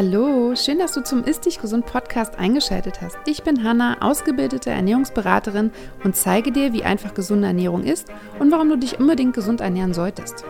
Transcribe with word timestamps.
Hallo, 0.00 0.54
schön, 0.54 0.78
dass 0.78 0.92
du 0.92 1.02
zum 1.02 1.24
Ist 1.24 1.44
Dich 1.44 1.60
Gesund 1.60 1.84
Podcast 1.84 2.36
eingeschaltet 2.36 3.00
hast. 3.00 3.16
Ich 3.26 3.42
bin 3.42 3.64
Hanna, 3.64 4.00
ausgebildete 4.00 4.70
Ernährungsberaterin 4.70 5.72
und 6.04 6.14
zeige 6.14 6.52
dir, 6.52 6.72
wie 6.72 6.84
einfach 6.84 7.14
gesunde 7.14 7.48
Ernährung 7.48 7.82
ist 7.82 8.06
und 8.38 8.52
warum 8.52 8.68
du 8.68 8.78
dich 8.78 9.00
unbedingt 9.00 9.34
gesund 9.34 9.60
ernähren 9.60 9.94
solltest. 9.94 10.44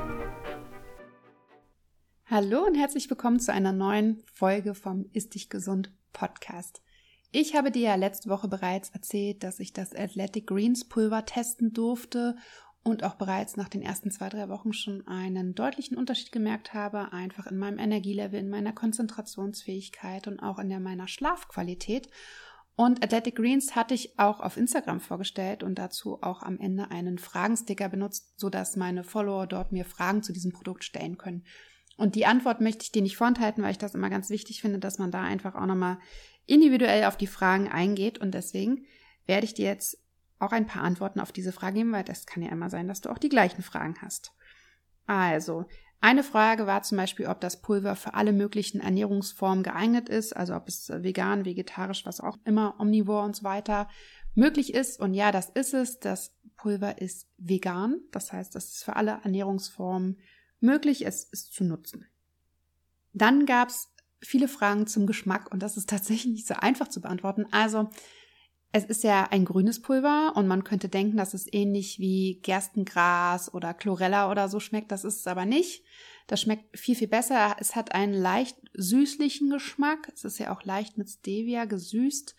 Hallo 2.27 2.63
und 2.67 2.75
herzlich 2.75 3.09
willkommen 3.09 3.41
zu 3.41 3.51
einer 3.51 3.73
neuen 3.73 4.23
Folge 4.35 4.75
vom 4.75 5.07
Ist 5.15 5.35
Dich 5.35 5.49
Gesund 5.49 5.95
Podcast. 6.13 6.83
Ich 7.33 7.57
habe 7.57 7.71
dir 7.71 7.83
ja 7.83 7.95
letzte 7.95 8.29
Woche 8.29 8.49
bereits 8.49 8.91
erzählt, 8.91 9.43
dass 9.43 9.61
ich 9.61 9.73
das 9.73 9.95
Athletic 9.95 10.47
Greens 10.47 10.87
Pulver 10.87 11.25
testen 11.25 11.73
durfte 11.73 12.37
und 12.89 13.05
auch 13.05 13.17
bereits 13.17 13.59
nach 13.59 13.69
den 13.69 13.83
ersten 13.83 14.11
zwei, 14.11 14.31
drei 14.31 14.49
Wochen 14.49 14.73
schon 14.73 15.07
einen 15.07 15.55
deutlichen 15.55 15.97
Unterschied 15.97 16.33
gemerkt 16.33 16.73
habe, 16.73 17.13
einfach 17.13 17.47
in 17.47 17.59
meinem 17.59 17.79
Energielevel, 17.79 18.41
in 18.41 18.49
meiner 18.49 18.73
Konzentrationsfähigkeit 18.73 20.27
und 20.27 20.41
auch 20.41 20.59
in 20.59 20.71
der 20.71 20.81
meiner 20.81 21.07
Schlafqualität. 21.07 22.09
Und 22.77 23.05
Athletic 23.05 23.37
Greens 23.37 23.77
hatte 23.77 23.93
ich 23.93 24.19
auch 24.19 24.41
auf 24.41 24.57
Instagram 24.57 25.01
vorgestellt 25.01 25.63
und 25.63 25.79
dazu 25.79 26.23
auch 26.23 26.43
am 26.43 26.59
Ende 26.59 26.91
einen 26.91 27.19
Fragensticker 27.19 27.91
benutzt, 27.91 28.41
sodass 28.41 28.77
meine 28.77 29.05
Follower 29.05 29.47
dort 29.47 29.71
mir 29.71 29.85
Fragen 29.85 30.23
zu 30.23 30.33
diesem 30.33 30.53
Produkt 30.53 30.83
stellen 30.83 31.19
können. 31.19 31.45
Und 31.99 32.15
die 32.15 32.25
Antwort 32.25 32.63
möchte 32.63 32.85
ich 32.85 32.93
dir 32.93 33.03
nicht 33.03 33.19
vorenthalten, 33.19 33.63
weil 33.63 33.73
ich 33.73 33.79
das 33.79 33.95
immer 33.95 34.09
ganz 34.09 34.31
wichtig 34.31 34.63
finde, 34.63 34.79
dass 34.79 34.99
man 34.99 35.11
da 35.11 35.23
einfach 35.23 35.57
auch 35.57 35.67
nochmal 35.67 35.99
individuell 36.47 37.05
auf 37.05 37.19
die 37.19 37.27
Fragen 37.27 37.69
eingeht. 37.69 38.19
Und 38.19 38.33
deswegen 38.33 38.87
werde 39.27 39.45
ich 39.45 39.53
dir 39.53 39.67
jetzt 39.67 40.08
auch 40.39 40.53
ein 40.53 40.67
paar 40.67 40.83
Antworten 40.83 41.21
auf 41.21 41.33
diese 41.33 41.53
Frage 41.53 41.77
geben, 41.77 41.93
weil 41.93 42.05
das 42.05 42.27
kann 42.27 42.43
ja 42.43 42.51
immer 42.51 42.71
sein, 42.71 42.89
dass 42.89 43.01
du 43.01 43.11
auch 43.11 43.19
die 43.19 43.29
gleichen 43.29 43.63
Fragen 43.63 43.97
hast. 44.01 44.33
Also, 45.07 45.67
eine 46.01 46.23
Frage 46.23 46.67
war 46.67 46.83
zum 46.83 46.97
Beispiel, 46.97 47.27
ob 47.27 47.41
das 47.41 47.61
Pulver 47.61 47.97
für 47.97 48.15
alle 48.15 48.33
möglichen 48.33 48.81
Ernährungsformen 48.81 49.65
geeignet 49.65 50.09
ist, 50.09 50.37
also 50.37 50.55
ob 50.55 50.69
es 50.69 50.89
vegan, 50.89 51.45
vegetarisch, 51.45 52.07
was 52.07 52.21
auch 52.21 52.39
immer, 52.45 52.77
omnivor 52.79 53.25
und 53.25 53.35
so 53.35 53.43
weiter 53.43 53.89
möglich 54.35 54.75
ist. 54.75 55.01
Und 55.01 55.15
ja, 55.15 55.33
das 55.33 55.51
ist 55.51 55.75
es. 55.75 55.99
Das 55.99 56.37
Pulver 56.57 57.01
ist 57.01 57.29
vegan. 57.37 58.01
Das 58.13 58.33
heißt, 58.33 58.55
es 58.55 58.75
ist 58.75 58.85
für 58.85 58.95
alle 58.95 59.21
Ernährungsformen 59.25 60.19
möglich, 60.61 61.05
es 61.05 61.25
ist 61.25 61.53
zu 61.53 61.65
nutzen. 61.65 62.07
Dann 63.13 63.47
gab 63.47 63.69
es 63.69 63.93
viele 64.21 64.49
Fragen 64.49 64.87
zum 64.87 65.07
Geschmack 65.07 65.51
und 65.51 65.63
das 65.63 65.77
ist 65.77 65.89
tatsächlich 65.91 66.33
nicht 66.33 66.47
so 66.47 66.55
einfach 66.55 66.89
zu 66.89 67.01
beantworten. 67.01 67.47
Also, 67.51 67.91
es 68.73 68.85
ist 68.85 69.03
ja 69.03 69.25
ein 69.31 69.45
grünes 69.45 69.81
Pulver 69.81 70.33
und 70.37 70.47
man 70.47 70.63
könnte 70.63 70.89
denken, 70.89 71.17
dass 71.17 71.33
es 71.33 71.51
ähnlich 71.51 71.99
wie 71.99 72.41
Gerstengras 72.43 73.53
oder 73.55 73.73
Chlorella 73.73 74.31
oder 74.31 74.49
so 74.49 74.61
schmeckt. 74.61 74.93
Das 74.93 75.05
ist 75.05 75.21
es 75.21 75.27
aber 75.27 75.47
nicht. 75.47 75.85
Das 76.27 76.43
schmeckt 76.43 76.79
viel, 76.79 76.95
viel 76.95 77.09
besser. 77.09 77.57
Es 77.61 77.75
hat 77.75 77.93
einen 77.95 78.13
leicht 78.13 78.59
süßlichen 78.75 79.49
Geschmack. 79.49 80.11
Es 80.13 80.25
ist 80.25 80.39
ja 80.39 80.55
auch 80.55 80.65
leicht 80.65 80.99
mit 80.99 81.09
Stevia 81.09 81.65
gesüßt. 81.65 82.37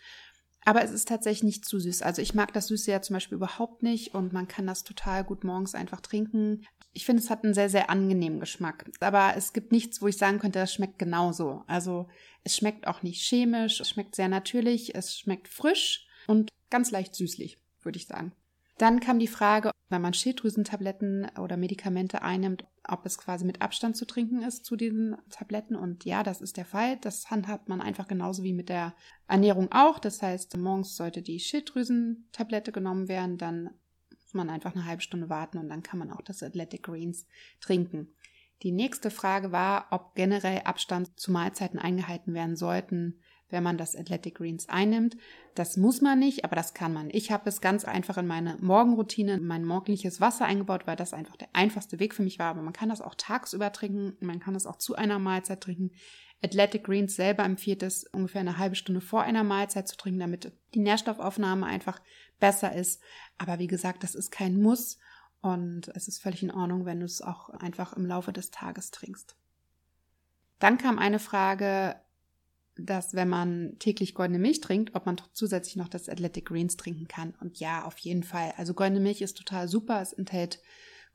Aber 0.66 0.83
es 0.83 0.91
ist 0.91 1.08
tatsächlich 1.08 1.44
nicht 1.44 1.66
zu 1.66 1.80
süß. 1.80 2.03
Also 2.03 2.21
ich 2.21 2.36
mag 2.36 2.53
das 2.53 2.67
Süße 2.67 2.91
ja 2.91 3.02
zum 3.02 3.16
Beispiel 3.16 3.38
überhaupt 3.38 3.81
nicht 3.81 4.14
und 4.14 4.31
man 4.31 4.47
kann 4.47 4.67
das 4.67 4.83
total 4.83 5.23
gut 5.23 5.43
morgens 5.43 5.73
einfach 5.73 6.02
trinken. 6.02 6.64
Ich 6.93 7.05
finde, 7.05 7.23
es 7.23 7.31
hat 7.31 7.43
einen 7.43 7.55
sehr, 7.55 7.69
sehr 7.69 7.89
angenehmen 7.89 8.39
Geschmack. 8.39 8.86
Aber 8.99 9.33
es 9.36 9.53
gibt 9.53 9.71
nichts, 9.71 9.99
wo 10.02 10.08
ich 10.08 10.17
sagen 10.17 10.38
könnte, 10.38 10.59
das 10.59 10.73
schmeckt 10.73 10.99
genauso. 10.99 11.64
Also 11.66 12.08
es 12.43 12.55
schmeckt 12.55 12.86
auch 12.86 13.02
nicht 13.02 13.23
chemisch, 13.27 13.80
es 13.80 13.89
schmeckt 13.89 14.16
sehr 14.16 14.27
natürlich, 14.27 14.93
es 14.93 15.17
schmeckt 15.17 15.47
frisch 15.47 16.05
und 16.30 16.52
ganz 16.69 16.91
leicht 16.91 17.16
süßlich, 17.16 17.58
würde 17.81 17.97
ich 17.97 18.05
sagen. 18.05 18.33
Dann 18.77 18.99
kam 18.99 19.17
die 19.17 19.27
Frage, 19.27 19.72
wenn 19.89 20.02
man 20.02 20.13
Schilddrüsentabletten 20.13 21.27
oder 21.39 21.58
Medikamente 21.58 22.21
einnimmt, 22.21 22.66
ob 22.88 23.05
es 23.05 23.17
quasi 23.17 23.43
mit 23.43 23.61
Abstand 23.61 23.98
zu 23.98 24.05
trinken 24.05 24.43
ist 24.43 24.64
zu 24.64 24.76
diesen 24.76 25.17
Tabletten. 25.31 25.76
Und 25.76 26.05
ja, 26.05 26.21
das 26.21 26.39
ist 26.39 26.55
der 26.55 26.65
Fall. 26.65 26.98
Das 26.98 27.31
handhabt 27.31 27.67
man 27.67 27.81
einfach 27.81 28.08
genauso 28.08 28.43
wie 28.43 28.53
mit 28.53 28.70
der 28.70 28.93
Ernährung 29.27 29.71
auch. 29.71 29.98
Das 29.98 30.21
heißt, 30.21 30.55
morgens 30.55 30.95
sollte 30.95 31.23
die 31.23 31.39
Schilddrüsentablette 31.39 32.71
genommen 32.71 33.09
werden, 33.09 33.37
dann 33.37 33.71
muss 34.11 34.33
man 34.33 34.52
einfach 34.52 34.76
eine 34.76 34.86
halbe 34.86 35.02
Stunde 35.02 35.30
warten 35.30 35.58
und 35.58 35.67
dann 35.67 35.82
kann 35.82 35.98
man 35.98 36.11
auch 36.11 36.21
das 36.21 36.43
Athletic 36.43 36.83
Greens 36.83 37.26
trinken. 37.59 38.14
Die 38.61 38.71
nächste 38.71 39.09
Frage 39.09 39.52
war, 39.52 39.87
ob 39.89 40.14
generell 40.14 40.61
Abstand 40.65 41.20
zu 41.20 41.32
Mahlzeiten 41.32 41.80
eingehalten 41.80 42.36
werden 42.36 42.55
sollten 42.55 43.20
wenn 43.49 43.64
man 43.64 43.77
das 43.77 43.95
Athletic 43.95 44.36
Greens 44.36 44.70
einnimmt. 44.70 45.17
Das 45.55 45.77
muss 45.77 46.02
man 46.02 46.20
nicht, 46.20 46.45
aber 46.45 46.55
das 46.55 46.73
kann 46.73 46.93
man. 46.93 47.10
Ich 47.11 47.32
habe 47.32 47.49
es 47.49 47.61
ganz 47.61 47.86
einfach 47.86 48.17
in 48.17 48.27
meine 48.27 48.58
Morgenroutine, 48.60 49.33
in 49.33 49.48
mein 49.48 49.65
morgendliches 49.65 50.21
Wasser 50.21 50.45
eingebaut, 50.45 50.86
weil 50.86 50.95
das 50.95 51.14
einfach 51.14 51.36
der 51.36 51.49
einfachste 51.54 51.99
Weg 51.99 52.14
für 52.14 52.23
mich 52.23 52.39
war. 52.39 52.48
Aber 52.48 52.61
man 52.61 52.73
kann 52.73 52.89
das 52.89 53.02
auch 53.02 53.15
tagsüber 53.15 53.71
trinken, 53.71 54.15
man 54.26 54.39
kann 54.39 54.54
das 54.54 54.65
auch 54.65 54.77
zu 54.77 54.95
einer 54.95 55.20
Mahlzeit 55.20 55.61
trinken. 55.61 55.92
Athletic 56.42 56.86
Greens 56.86 57.15
selber 57.15 57.43
empfiehlt 57.43 57.83
es, 57.83 58.05
ungefähr 58.05 58.42
eine 58.42 58.58
halbe 58.58 58.76
Stunde 58.76 59.02
vor 59.02 59.23
einer 59.23 59.43
Mahlzeit 59.43 59.88
zu 59.88 59.98
trinken, 59.98 60.20
damit 60.20 60.54
die 60.73 60.80
Nährstoffaufnahme 60.80 61.65
einfach 61.65 61.99
besser 62.39 62.73
ist. 62.73 63.02
Aber 63.38 63.59
wie 63.59 63.67
gesagt, 63.67 64.04
das 64.04 64.15
ist 64.15 64.32
kein 64.32 64.61
Muss 64.61 64.98
und 65.42 65.89
es 65.95 66.08
ist 66.08 66.21
völlig 66.21 66.43
in 66.43 66.52
Ordnung, 66.52 66.86
wenn 66.86 66.99
du 66.99 67.05
es 67.05 67.21
auch 67.21 67.49
einfach 67.49 67.93
im 67.93 68.05
Laufe 68.05 68.32
des 68.32 68.52
Tages 68.52 68.92
trinkst. 68.92 69.36
Dann 70.59 70.77
kam 70.77 70.99
eine 70.99 71.20
Frage, 71.20 71.95
dass 72.85 73.13
wenn 73.13 73.29
man 73.29 73.75
täglich 73.79 74.13
goldene 74.13 74.39
Milch 74.39 74.61
trinkt, 74.61 74.95
ob 74.95 75.05
man 75.05 75.17
zusätzlich 75.33 75.75
noch 75.75 75.89
das 75.89 76.09
Athletic 76.09 76.45
Greens 76.45 76.77
trinken 76.77 77.07
kann. 77.07 77.33
Und 77.39 77.59
ja, 77.59 77.85
auf 77.85 77.97
jeden 77.99 78.23
Fall. 78.23 78.53
Also 78.57 78.73
goldene 78.73 78.99
Milch 78.99 79.21
ist 79.21 79.37
total 79.37 79.67
super. 79.67 80.01
Es 80.01 80.13
enthält 80.13 80.59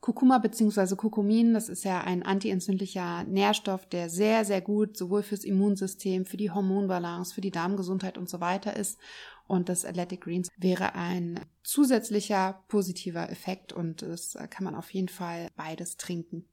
Kurkuma 0.01 0.37
bzw. 0.37 0.95
Kurkumin. 0.95 1.53
Das 1.53 1.67
ist 1.67 1.83
ja 1.83 2.01
ein 2.01 2.23
antientzündlicher 2.23 3.23
Nährstoff, 3.23 3.87
der 3.87 4.09
sehr, 4.09 4.45
sehr 4.45 4.61
gut 4.61 4.97
sowohl 4.97 5.23
fürs 5.23 5.43
Immunsystem, 5.43 6.25
für 6.25 6.37
die 6.37 6.51
Hormonbalance, 6.51 7.33
für 7.33 7.41
die 7.41 7.51
Darmgesundheit 7.51 8.17
und 8.17 8.29
so 8.29 8.39
weiter 8.39 8.75
ist. 8.75 8.99
Und 9.47 9.69
das 9.69 9.85
Athletic 9.85 10.21
Greens 10.21 10.49
wäre 10.57 10.95
ein 10.95 11.39
zusätzlicher 11.63 12.63
positiver 12.67 13.29
Effekt 13.29 13.73
und 13.73 14.01
das 14.01 14.37
kann 14.49 14.63
man 14.63 14.75
auf 14.75 14.91
jeden 14.91 15.09
Fall 15.09 15.49
beides 15.55 15.97
trinken. 15.97 16.45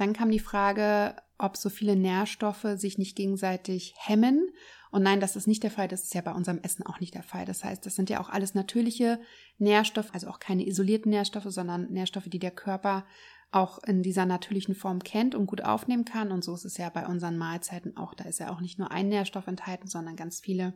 Dann 0.00 0.14
kam 0.14 0.30
die 0.30 0.38
Frage, 0.38 1.14
ob 1.36 1.58
so 1.58 1.68
viele 1.68 1.94
Nährstoffe 1.94 2.66
sich 2.76 2.96
nicht 2.96 3.16
gegenseitig 3.16 3.92
hemmen. 3.98 4.48
Und 4.90 5.02
nein, 5.02 5.20
das 5.20 5.36
ist 5.36 5.46
nicht 5.46 5.62
der 5.62 5.70
Fall. 5.70 5.88
Das 5.88 6.04
ist 6.04 6.14
ja 6.14 6.22
bei 6.22 6.32
unserem 6.32 6.58
Essen 6.62 6.86
auch 6.86 7.00
nicht 7.00 7.14
der 7.14 7.22
Fall. 7.22 7.44
Das 7.44 7.62
heißt, 7.62 7.84
das 7.84 7.96
sind 7.96 8.08
ja 8.08 8.18
auch 8.18 8.30
alles 8.30 8.54
natürliche 8.54 9.20
Nährstoffe, 9.58 10.08
also 10.14 10.28
auch 10.28 10.38
keine 10.38 10.66
isolierten 10.66 11.10
Nährstoffe, 11.10 11.48
sondern 11.48 11.92
Nährstoffe, 11.92 12.30
die 12.30 12.38
der 12.38 12.50
Körper 12.50 13.04
auch 13.50 13.78
in 13.84 14.02
dieser 14.02 14.24
natürlichen 14.24 14.74
Form 14.74 15.00
kennt 15.00 15.34
und 15.34 15.44
gut 15.44 15.62
aufnehmen 15.62 16.06
kann. 16.06 16.32
Und 16.32 16.44
so 16.44 16.54
ist 16.54 16.64
es 16.64 16.78
ja 16.78 16.88
bei 16.88 17.06
unseren 17.06 17.36
Mahlzeiten 17.36 17.98
auch. 17.98 18.14
Da 18.14 18.24
ist 18.24 18.40
ja 18.40 18.50
auch 18.50 18.62
nicht 18.62 18.78
nur 18.78 18.90
ein 18.90 19.10
Nährstoff 19.10 19.48
enthalten, 19.48 19.86
sondern 19.86 20.16
ganz 20.16 20.40
viele. 20.40 20.72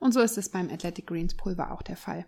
Und 0.00 0.10
so 0.10 0.18
ist 0.18 0.38
es 0.38 0.48
beim 0.48 0.70
Athletic 0.70 1.06
Greens 1.06 1.36
Pulver 1.36 1.70
auch 1.70 1.82
der 1.82 1.96
Fall. 1.96 2.26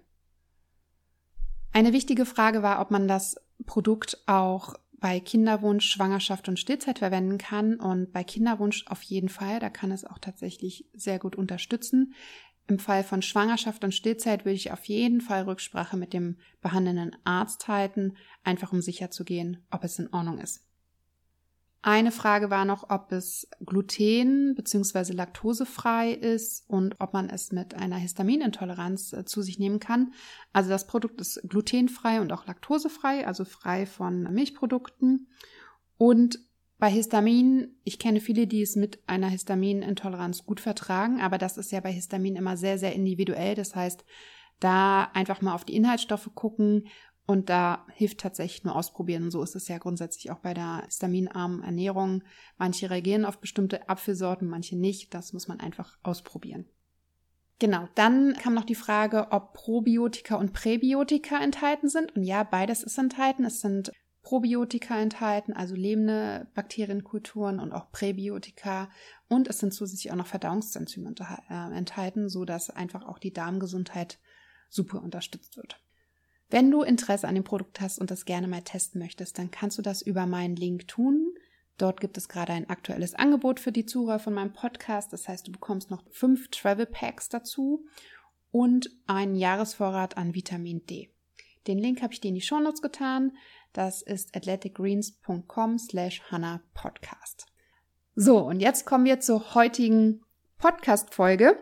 Eine 1.73 1.93
wichtige 1.93 2.27
Frage 2.27 2.63
war, 2.63 2.81
ob 2.81 2.93
man 2.93 3.09
das 3.09 3.37
Produkt 3.67 4.23
auch 4.27 4.75
bei 5.01 5.21
Kinderwunsch, 5.21 5.89
Schwangerschaft 5.89 6.49
und 6.49 6.59
Stillzeit 6.59 6.99
verwenden 6.99 7.39
kann. 7.39 7.77
Und 7.77 8.13
bei 8.13 8.25
Kinderwunsch 8.25 8.85
auf 8.87 9.03
jeden 9.03 9.29
Fall, 9.29 9.61
da 9.61 9.71
kann 9.71 9.91
es 9.91 10.05
auch 10.05 10.19
tatsächlich 10.19 10.87
sehr 10.93 11.19
gut 11.19 11.37
unterstützen. 11.37 12.15
Im 12.67 12.79
Fall 12.79 13.03
von 13.03 13.23
Schwangerschaft 13.23 13.83
und 13.85 13.95
Stillzeit 13.95 14.45
würde 14.45 14.57
ich 14.57 14.73
auf 14.73 14.85
jeden 14.85 15.23
Fall 15.23 15.45
Rücksprache 15.45 15.97
mit 15.97 16.13
dem 16.13 16.37
behandelnden 16.61 17.17
Arzt 17.25 17.67
halten, 17.67 18.17
einfach 18.45 18.73
um 18.73 18.83
sicher 18.83 19.11
zu 19.11 19.25
gehen, 19.25 19.67
ob 19.71 19.85
es 19.85 19.99
in 19.99 20.13
Ordnung 20.13 20.39
ist. 20.39 20.68
Eine 21.81 22.11
Frage 22.11 22.51
war 22.51 22.65
noch, 22.65 22.91
ob 22.91 23.13
es 23.13 23.49
gluten- 23.65 24.55
bzw. 24.57 25.13
laktosefrei 25.13 26.13
ist 26.13 26.69
und 26.69 26.97
ob 26.99 27.13
man 27.13 27.31
es 27.31 27.53
mit 27.53 27.75
einer 27.75 27.97
Histaminintoleranz 27.97 29.13
äh, 29.13 29.25
zu 29.25 29.43
sich 29.43 29.61
nehmen 29.61 29.79
kann. 29.79 30.13
Also 30.53 30.71
das 30.71 30.89
Produkt 30.89 31.21
ist 31.21 31.41
glutenfrei 31.49 32.21
und 32.21 32.33
auch 32.33 32.47
laktosefrei, 32.47 33.27
also 33.27 33.45
frei 33.45 33.87
von 33.87 34.25
Milchprodukten. 34.33 35.29
Und 35.97 36.41
bei 36.79 36.91
Histamin, 36.91 37.77
ich 37.85 37.99
kenne 37.99 38.21
viele, 38.21 38.47
die 38.47 38.63
es 38.63 38.77
mit 38.77 39.01
einer 39.09 39.29
Histaminintoleranz 39.29 40.45
gut 40.47 40.61
vertragen, 40.61 41.21
aber 41.21 41.39
das 41.39 41.59
ist 41.59 41.71
ja 41.73 41.81
bei 41.81 41.93
Histamin 41.93 42.37
immer 42.37 42.57
sehr, 42.57 42.79
sehr 42.79 42.95
individuell. 42.95 43.55
Das 43.55 43.75
heißt, 43.75 44.05
da 44.61 45.05
einfach 45.15 45.41
mal 45.41 45.55
auf 45.55 45.65
die 45.65 45.77
Inhaltsstoffe 45.77 46.31
gucken 46.35 46.89
und 47.29 47.51
da 47.51 47.85
hilft 47.93 48.21
tatsächlich 48.21 48.65
nur 48.65 48.75
ausprobieren. 48.75 49.31
So 49.31 49.43
ist 49.43 49.55
es 49.55 49.69
ja 49.69 49.77
grundsätzlich 49.77 50.31
auch 50.31 50.39
bei 50.39 50.55
der 50.55 50.85
histaminarmen 50.87 51.63
Ernährung. 51.63 52.25
Manche 52.57 52.89
reagieren 52.89 53.27
auf 53.27 53.39
bestimmte 53.39 53.87
Apfelsorten, 53.91 54.49
manche 54.49 54.79
nicht. 54.79 55.13
Das 55.13 55.35
muss 55.35 55.47
man 55.47 55.61
einfach 55.61 55.99
ausprobieren. 56.03 56.65
Genau, 57.59 57.87
dann 57.97 58.33
kam 58.33 58.55
noch 58.55 58.65
die 58.65 58.75
Frage, 58.75 59.27
ob 59.31 59.53
Probiotika 59.53 60.37
und 60.37 60.55
Präbiotika 60.55 61.37
enthalten 61.43 61.91
sind. 61.91 62.17
Und 62.17 62.25
ja, 62.25 62.45
beides 62.45 62.83
ist 62.83 62.97
enthalten. 62.97 63.45
Es 63.45 63.61
sind 63.61 63.93
Probiotika 64.23 64.99
enthalten, 64.99 65.53
also 65.53 65.75
lebende 65.75 66.49
Bakterienkulturen 66.55 67.61
und 67.61 67.73
auch 67.73 67.93
Präbiotika. 67.93 68.89
Und 69.29 69.49
es 69.49 69.59
sind 69.59 69.75
zusätzlich 69.75 70.11
auch 70.13 70.17
noch 70.17 70.27
Verdauungsenzyme 70.27 71.15
äh, 71.51 71.77
enthalten, 71.77 72.31
so 72.31 72.47
dass 72.47 72.71
einfach 72.71 73.05
auch 73.05 73.19
die 73.19 73.35
Darmgesundheit 73.35 74.19
super 74.71 75.03
unterstützt 75.03 75.59
wird. 75.59 75.79
Wenn 76.51 76.71
du 76.71 76.83
Interesse 76.83 77.29
an 77.29 77.35
dem 77.35 77.45
Produkt 77.45 77.81
hast 77.81 77.99
und 77.99 78.11
das 78.11 78.25
gerne 78.25 78.49
mal 78.49 78.63
testen 78.63 79.01
möchtest, 79.01 79.39
dann 79.39 79.51
kannst 79.51 79.77
du 79.77 79.83
das 79.83 80.01
über 80.01 80.27
meinen 80.27 80.57
Link 80.57 80.89
tun. 80.89 81.35
Dort 81.77 82.01
gibt 82.01 82.17
es 82.17 82.29
gerade 82.29 82.53
ein 82.53 82.69
aktuelles 82.71 83.15
Angebot 83.15 83.61
für 83.61 83.71
die 83.71 83.87
Zuhörer 83.87 84.19
von 84.19 84.35
meinem 84.35 84.53
Podcast. 84.53 85.13
Das 85.13 85.29
heißt, 85.29 85.47
du 85.47 85.53
bekommst 85.53 85.91
noch 85.91 86.03
fünf 86.11 86.49
Travel 86.49 86.87
Packs 86.87 87.29
dazu 87.29 87.85
und 88.51 88.91
einen 89.07 89.37
Jahresvorrat 89.37 90.17
an 90.17 90.35
Vitamin 90.35 90.87
D. 90.87 91.11
Den 91.67 91.79
Link 91.79 92.03
habe 92.03 92.15
ich 92.15 92.21
dir 92.21 92.29
in 92.29 92.35
die 92.35 92.41
Shownotes 92.41 92.81
getan. 92.81 93.37
Das 93.75 94.01
ist 94.01 94.35
athleticgreens.com 94.35 95.79
slash 95.79 96.23
Hannah 96.31 96.63
Podcast. 96.73 97.47
So, 98.17 98.39
und 98.39 98.61
jetzt 98.61 98.87
kommen 98.87 99.05
wir 99.05 99.21
zur 99.21 99.55
heutigen 99.55 100.23
Podcast-Folge. 100.57 101.59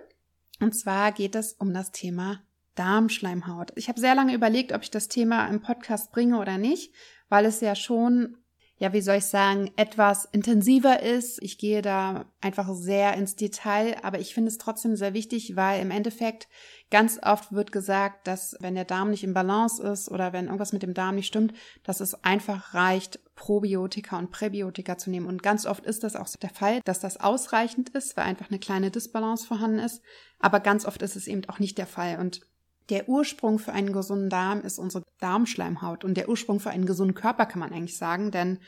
Und 0.61 0.75
zwar 0.75 1.13
geht 1.13 1.35
es 1.35 1.53
um 1.55 1.75
das 1.75 1.91
Thema 1.91 2.46
Darmschleimhaut. 2.77 3.73
Ich 3.75 3.89
habe 3.89 4.01
sehr 4.01 4.15
lange 4.15 4.35
überlegt, 4.35 4.73
ob 4.73 4.83
ich 4.83 4.91
das 4.91 5.09
Thema 5.09 5.47
im 5.49 5.61
Podcast 5.61 6.13
bringe 6.13 6.39
oder 6.39 6.59
nicht, 6.59 6.93
weil 7.29 7.45
es 7.45 7.61
ja 7.61 7.75
schon 7.75 8.37
ja, 8.79 8.93
wie 8.93 9.01
soll 9.01 9.17
ich 9.17 9.25
sagen, 9.25 9.71
etwas 9.77 10.27
intensiver 10.27 11.03
ist. 11.03 11.43
Ich 11.43 11.57
gehe 11.57 11.81
da 11.81 12.27
einfach 12.43 12.69
sehr 12.75 13.15
ins 13.15 13.35
Detail, 13.35 13.97
aber 14.03 14.19
ich 14.19 14.35
finde 14.35 14.51
es 14.51 14.59
trotzdem 14.59 14.97
sehr 14.97 15.15
wichtig, 15.15 15.57
weil 15.57 15.81
im 15.81 15.91
Endeffekt 15.91 16.47
ganz 16.91 17.19
oft 17.23 17.53
wird 17.53 17.73
gesagt, 17.73 18.27
dass 18.27 18.55
wenn 18.61 18.75
der 18.75 18.85
Darm 18.85 19.11
nicht 19.11 19.25
im 19.25 19.33
Balance 19.33 19.83
ist 19.83 20.11
oder 20.11 20.35
wenn 20.35 20.47
irgendwas 20.47 20.75
mit 20.75 20.83
dem 20.83 20.93
Darm 20.93 21.15
nicht 21.15 21.27
stimmt, 21.27 21.55
dass 21.85 22.01
es 22.01 22.23
einfach 22.23 22.75
reicht, 22.75 23.19
Probiotika 23.35 24.19
und 24.19 24.31
Präbiotika 24.31 24.99
zu 24.99 25.09
nehmen. 25.09 25.27
Und 25.27 25.43
ganz 25.43 25.65
oft 25.65 25.87
ist 25.87 26.05
das 26.05 26.15
auch 26.15 26.29
der 26.29 26.51
Fall, 26.51 26.81
dass 26.85 27.01
das 27.01 27.19
ausreichend 27.19 27.91
ist, 27.91 28.17
weil 28.17 28.25
einfach 28.25 28.51
eine 28.51 28.59
kleine 28.59 28.91
Disbalance 28.91 29.47
vorhanden 29.47 29.79
ist. 29.79 30.03
Aber 30.39 30.61
ganz 30.61 30.85
oft 30.85 31.01
ist 31.01 31.17
es 31.17 31.29
eben 31.29 31.47
auch 31.49 31.61
nicht 31.61 31.79
der 31.79 31.87
Fall. 31.87 32.19
Und 32.19 32.43
der 32.89 33.09
Ursprung 33.09 33.59
für 33.59 33.73
einen 33.73 33.93
gesunden 33.93 34.31
Darm 34.31 34.63
ist 34.63 34.79
unsere 34.79 35.05
Darmschleimhaut 35.19 36.05
und 36.05 36.15
der 36.15 36.29
Ursprung 36.29 36.61
für 36.61 36.71
einen 36.71 36.87
gesunden 36.87 37.15
Körper 37.15 37.47
kann 37.47 37.61
man 37.61 37.73
eigentlich 37.73 37.99
sagen, 37.99 38.31
denn 38.31 38.59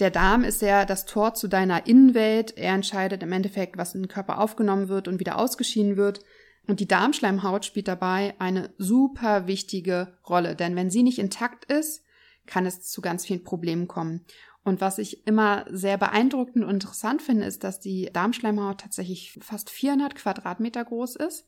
der 0.00 0.10
Darm 0.10 0.42
ist 0.44 0.62
ja 0.62 0.84
das 0.84 1.04
Tor 1.04 1.34
zu 1.34 1.48
deiner 1.48 1.86
Innenwelt. 1.86 2.56
Er 2.56 2.74
entscheidet 2.74 3.22
im 3.22 3.32
Endeffekt, 3.32 3.76
was 3.76 3.94
in 3.94 4.02
den 4.02 4.08
Körper 4.08 4.40
aufgenommen 4.40 4.88
wird 4.88 5.06
und 5.06 5.20
wieder 5.20 5.38
ausgeschieden 5.38 5.96
wird. 5.96 6.20
Und 6.66 6.80
die 6.80 6.88
Darmschleimhaut 6.88 7.64
spielt 7.64 7.88
dabei 7.88 8.34
eine 8.38 8.72
super 8.78 9.46
wichtige 9.46 10.16
Rolle, 10.28 10.56
denn 10.56 10.76
wenn 10.76 10.90
sie 10.90 11.02
nicht 11.02 11.18
intakt 11.18 11.70
ist, 11.70 12.04
kann 12.46 12.66
es 12.66 12.82
zu 12.82 13.00
ganz 13.00 13.26
vielen 13.26 13.44
Problemen 13.44 13.88
kommen. 13.88 14.24
Und 14.64 14.80
was 14.80 14.98
ich 14.98 15.26
immer 15.26 15.66
sehr 15.70 15.98
beeindruckend 15.98 16.64
und 16.64 16.70
interessant 16.70 17.20
finde, 17.20 17.46
ist, 17.46 17.64
dass 17.64 17.80
die 17.80 18.10
Darmschleimhaut 18.12 18.80
tatsächlich 18.80 19.38
fast 19.42 19.70
400 19.70 20.14
Quadratmeter 20.14 20.84
groß 20.84 21.16
ist 21.16 21.46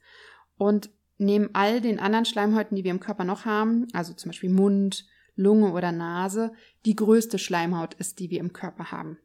und 0.58 0.90
neben 1.24 1.50
all 1.54 1.80
den 1.80 1.98
anderen 1.98 2.24
Schleimhäuten, 2.24 2.76
die 2.76 2.84
wir 2.84 2.90
im 2.90 3.00
Körper 3.00 3.24
noch 3.24 3.44
haben, 3.44 3.86
also 3.92 4.12
zum 4.12 4.30
Beispiel 4.30 4.50
Mund, 4.50 5.06
Lunge 5.36 5.72
oder 5.72 5.92
Nase, 5.92 6.52
die 6.84 6.96
größte 6.96 7.38
Schleimhaut 7.38 7.94
ist, 7.94 8.18
die 8.18 8.30
wir 8.30 8.40
im 8.40 8.52
Körper 8.52 8.92
haben. 8.92 9.18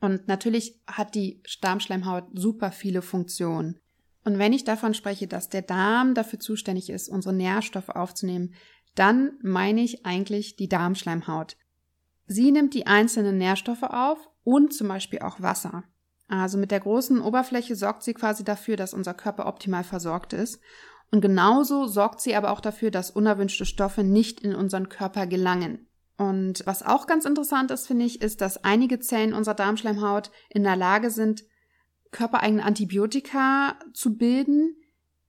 Und 0.00 0.28
natürlich 0.28 0.80
hat 0.86 1.14
die 1.14 1.42
Darmschleimhaut 1.60 2.24
super 2.34 2.70
viele 2.70 3.02
Funktionen. 3.02 3.80
Und 4.24 4.38
wenn 4.38 4.52
ich 4.52 4.64
davon 4.64 4.94
spreche, 4.94 5.26
dass 5.26 5.48
der 5.48 5.62
Darm 5.62 6.14
dafür 6.14 6.38
zuständig 6.38 6.90
ist, 6.90 7.08
unsere 7.08 7.34
Nährstoffe 7.34 7.88
aufzunehmen, 7.88 8.54
dann 8.94 9.38
meine 9.42 9.80
ich 9.80 10.04
eigentlich 10.04 10.56
die 10.56 10.68
Darmschleimhaut. 10.68 11.56
Sie 12.26 12.50
nimmt 12.52 12.74
die 12.74 12.86
einzelnen 12.86 13.38
Nährstoffe 13.38 13.84
auf 13.84 14.28
und 14.44 14.74
zum 14.74 14.88
Beispiel 14.88 15.20
auch 15.20 15.40
Wasser. 15.40 15.84
Also 16.28 16.58
mit 16.58 16.70
der 16.70 16.80
großen 16.80 17.20
Oberfläche 17.20 17.74
sorgt 17.74 18.02
sie 18.02 18.12
quasi 18.12 18.44
dafür, 18.44 18.76
dass 18.76 18.92
unser 18.92 19.14
Körper 19.14 19.46
optimal 19.46 19.82
versorgt 19.82 20.34
ist. 20.34 20.60
Und 21.10 21.20
genauso 21.20 21.86
sorgt 21.86 22.20
sie 22.20 22.34
aber 22.34 22.50
auch 22.50 22.60
dafür, 22.60 22.90
dass 22.90 23.10
unerwünschte 23.10 23.64
Stoffe 23.64 24.04
nicht 24.04 24.40
in 24.40 24.54
unseren 24.54 24.88
Körper 24.88 25.26
gelangen. 25.26 25.86
Und 26.18 26.62
was 26.66 26.82
auch 26.82 27.06
ganz 27.06 27.24
interessant 27.24 27.70
ist, 27.70 27.86
finde 27.86 28.04
ich, 28.04 28.20
ist, 28.20 28.40
dass 28.40 28.64
einige 28.64 28.98
Zellen 28.98 29.32
unserer 29.32 29.54
Darmschleimhaut 29.54 30.30
in 30.50 30.64
der 30.64 30.76
Lage 30.76 31.10
sind, 31.10 31.44
körpereigene 32.10 32.64
Antibiotika 32.64 33.78
zu 33.94 34.16
bilden, 34.16 34.76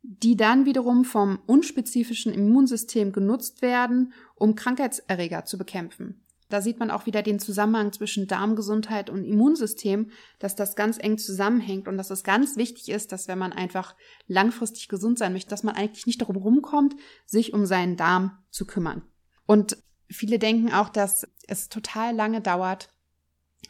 die 0.02 0.36
dann 0.36 0.66
wiederum 0.66 1.06
vom 1.06 1.40
unspezifischen 1.46 2.34
Immunsystem 2.34 3.12
genutzt 3.12 3.62
werden, 3.62 4.14
um 4.36 4.56
Krankheitserreger 4.56 5.46
zu 5.46 5.58
bekämpfen. 5.58 6.26
Da 6.50 6.62
sieht 6.62 6.80
man 6.80 6.90
auch 6.90 7.06
wieder 7.06 7.22
den 7.22 7.40
Zusammenhang 7.40 7.94
zwischen 7.94 8.28
Darmgesundheit 8.28 9.12
und 9.12 9.24
Immunsystem, 9.24 10.10
dass 10.40 10.56
das 10.56 10.76
ganz 10.76 10.98
eng 11.00 11.20
zusammenhängt 11.20 11.88
und 11.88 11.98
dass 11.98 12.10
es 12.10 12.24
ganz 12.24 12.58
wichtig 12.58 12.90
ist, 12.90 13.12
dass 13.12 13.28
wenn 13.28 13.38
man 13.38 13.54
einfach 13.54 13.96
langfristig 14.28 14.88
gesund 14.88 15.20
sein 15.20 15.34
möchte, 15.34 15.52
dass 15.52 15.64
man 15.64 15.76
eigentlich 15.76 16.08
nicht 16.08 16.22
darum 16.22 16.38
rumkommt, 16.38 16.96
sich 17.26 17.54
um 17.54 17.68
seinen 17.68 17.98
Darm 17.98 18.40
zu 18.50 18.66
kümmern. 18.66 19.04
Und 19.46 19.78
viele 20.10 20.40
denken 20.40 20.74
auch, 20.74 20.90
dass 20.90 21.28
es 21.48 21.70
total 21.70 22.16
lange 22.16 22.42
dauert, 22.42 22.90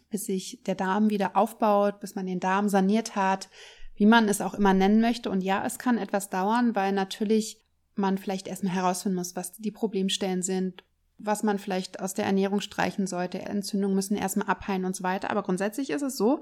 bis 0.10 0.26
sich 0.26 0.64
der 0.66 0.76
Darm 0.76 1.10
wieder 1.10 1.36
aufbaut, 1.36 2.00
bis 2.00 2.16
man 2.16 2.26
den 2.26 2.40
Darm 2.40 2.70
saniert 2.70 3.16
hat, 3.18 3.50
wie 3.96 4.06
man 4.06 4.30
es 4.30 4.40
auch 4.40 4.54
immer 4.54 4.74
nennen 4.74 5.02
möchte. 5.02 5.30
Und 5.30 5.42
ja, 5.42 5.66
es 5.66 5.80
kann 5.80 5.98
etwas 5.98 6.30
dauern, 6.30 6.76
weil 6.76 6.94
natürlich 6.94 7.62
man 7.96 8.18
vielleicht 8.18 8.48
erstmal 8.48 8.74
herausfinden 8.74 9.18
muss, 9.18 9.36
was 9.36 9.52
die 9.54 9.72
Problemstellen 9.72 10.42
sind, 10.42 10.84
was 11.20 11.44
man 11.44 11.60
vielleicht 11.60 12.00
aus 12.00 12.14
der 12.14 12.26
Ernährung 12.26 12.62
streichen 12.62 13.08
sollte. 13.08 13.40
Entzündungen 13.40 13.96
müssen 13.96 14.16
erstmal 14.16 14.48
abheilen 14.48 14.86
und 14.86 14.96
so 14.96 15.04
weiter. 15.04 15.30
Aber 15.30 15.44
grundsätzlich 15.44 15.90
ist 15.90 16.02
es 16.02 16.18
so, 16.18 16.42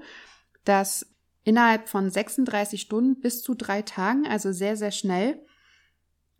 dass 0.64 1.06
innerhalb 1.44 1.88
von 1.88 2.10
36 2.10 2.80
Stunden 2.80 3.20
bis 3.20 3.42
zu 3.42 3.54
drei 3.54 3.82
Tagen, 3.82 4.26
also 4.26 4.52
sehr, 4.52 4.76
sehr 4.76 4.90
schnell, 4.90 5.44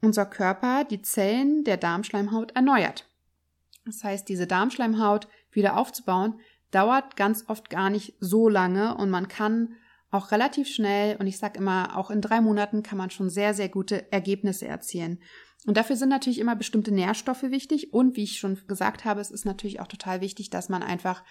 unser 0.01 0.27
Körper 0.27 0.85
die 0.85 1.03
Zellen 1.03 1.65
der 1.65 1.77
Darmschleimhaut 1.77 2.55
erneuert. 2.55 3.07
Das 3.85 4.05
heißt, 4.05 4.29
diese 4.29 4.47
Darmschleimhaut 4.47 5.29
wieder 5.51 5.77
aufzubauen, 5.77 6.41
dauert 6.71 7.17
ganz 7.17 7.45
oft 7.49 7.71
gar 7.71 7.91
nicht 7.91 8.15
so 8.21 8.49
lange 8.49 8.95
und 8.97 9.11
man 9.11 9.29
kann 9.29 9.75
auch 10.11 10.31
relativ 10.31 10.69
schnell, 10.69 11.17
und 11.17 11.27
ich 11.27 11.39
sage 11.39 11.59
immer, 11.59 11.97
auch 11.97 12.11
in 12.11 12.23
drei 12.23 12.41
Monaten 12.41 12.83
kann 12.83 12.97
man 12.97 13.11
schon 13.11 13.29
sehr, 13.29 13.53
sehr 13.53 13.69
gute 13.69 14.11
Ergebnisse 14.11 14.67
erzielen. 14.67 15.21
Und 15.69 15.77
dafür 15.77 15.97
sind 15.97 16.09
natürlich 16.09 16.39
immer 16.39 16.57
bestimmte 16.57 16.93
Nährstoffe 16.93 17.43
wichtig. 17.43 17.93
Und 17.93 18.17
wie 18.17 18.23
ich 18.23 18.39
schon 18.39 18.59
gesagt 18.69 19.05
habe, 19.05 19.21
es 19.21 19.31
ist 19.31 19.45
natürlich 19.45 19.81
auch 19.81 19.87
total 19.87 20.23
wichtig, 20.23 20.49
dass 20.49 20.71
man 20.71 20.83
einfach 20.83 21.23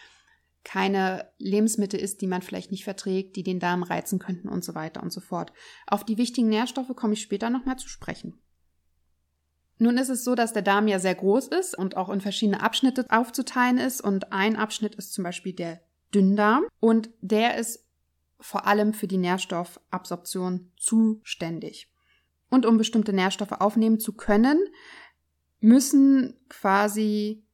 keine 0.64 1.32
Lebensmittel 1.40 2.00
isst, 2.00 2.22
die 2.22 2.28
man 2.28 2.44
vielleicht 2.44 2.70
nicht 2.70 2.84
verträgt, 2.84 3.36
die 3.36 3.42
den 3.42 3.60
Darm 3.60 3.82
reizen 3.82 4.20
könnten 4.20 4.48
und 4.48 4.64
so 4.64 4.76
weiter 4.76 5.02
und 5.02 5.12
so 5.12 5.22
fort. 5.22 5.54
Auf 5.88 6.04
die 6.04 6.20
wichtigen 6.20 6.50
Nährstoffe 6.50 6.96
komme 6.96 7.14
ich 7.14 7.22
später 7.24 7.50
nochmal 7.50 7.78
zu 7.78 7.90
sprechen. 7.90 8.40
Nun 9.80 9.98
ist 9.98 10.10
es 10.10 10.24
so, 10.24 10.36
dass 10.36 10.54
der 10.54 10.62
Darm 10.62 10.88
ja 10.88 11.00
sehr 11.00 11.16
groß 11.16 11.48
ist 11.48 11.76
und 11.76 11.98
auch 11.98 12.10
in 12.10 12.22
verschiedene 12.22 12.62
Abschnitte 12.62 13.08
aufzuteilen 13.10 13.80
ist. 13.80 14.02
Und 14.02 14.34
ein 14.34 14.56
Abschnitt 14.56 14.94
ist 14.94 15.14
zum 15.14 15.24
Beispiel 15.24 15.54
der 15.54 15.82
Dünndarm 16.14 16.68
und 16.80 17.10
der 17.22 17.58
ist 17.58 17.88
vor 18.40 18.68
allem 18.68 18.94
für 18.94 19.08
die 19.08 19.18
Nährstoffabsorption 19.18 20.74
zuständig. 20.78 21.90
Und 22.50 22.66
um 22.66 22.78
bestimmte 22.78 23.14
Nährstoffe 23.14 23.52
aufnehmen 23.54 24.00
zu 24.00 24.14
können, 24.14 24.60
müssen 25.60 26.36
quasi 26.50 27.46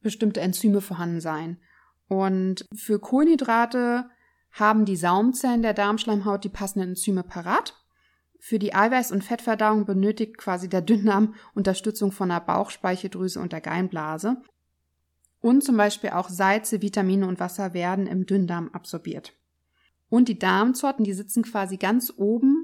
bestimmte 0.00 0.40
Enzyme 0.40 0.80
vorhanden 0.80 1.20
sein. 1.20 1.58
Und 2.08 2.64
für 2.74 2.98
Kohlenhydrate 2.98 4.10
haben 4.50 4.84
die 4.84 4.96
Saumzellen 4.96 5.62
der 5.62 5.74
Darmschleimhaut 5.74 6.42
die 6.42 6.48
passenden 6.48 6.90
Enzyme 6.90 7.22
parat. 7.22 7.76
Für 8.38 8.58
die 8.58 8.74
Eiweiß- 8.74 9.12
und 9.12 9.22
Fettverdauung 9.22 9.84
benötigt 9.84 10.38
quasi 10.38 10.68
der 10.68 10.80
Dünndarm 10.80 11.34
Unterstützung 11.54 12.10
von 12.10 12.30
der 12.30 12.40
Bauchspeicheldrüse 12.40 13.38
und 13.38 13.52
der 13.52 13.60
Gallenblase. 13.60 14.42
Und 15.40 15.62
zum 15.62 15.76
Beispiel 15.76 16.10
auch 16.10 16.28
Salze, 16.28 16.82
Vitamine 16.82 17.26
und 17.26 17.38
Wasser 17.38 17.74
werden 17.74 18.06
im 18.06 18.26
Dünndarm 18.26 18.70
absorbiert. 18.72 19.34
Und 20.08 20.28
die 20.28 20.38
Darmzotten, 20.38 21.04
die 21.04 21.12
sitzen 21.12 21.44
quasi 21.44 21.76
ganz 21.76 22.12
oben 22.16 22.59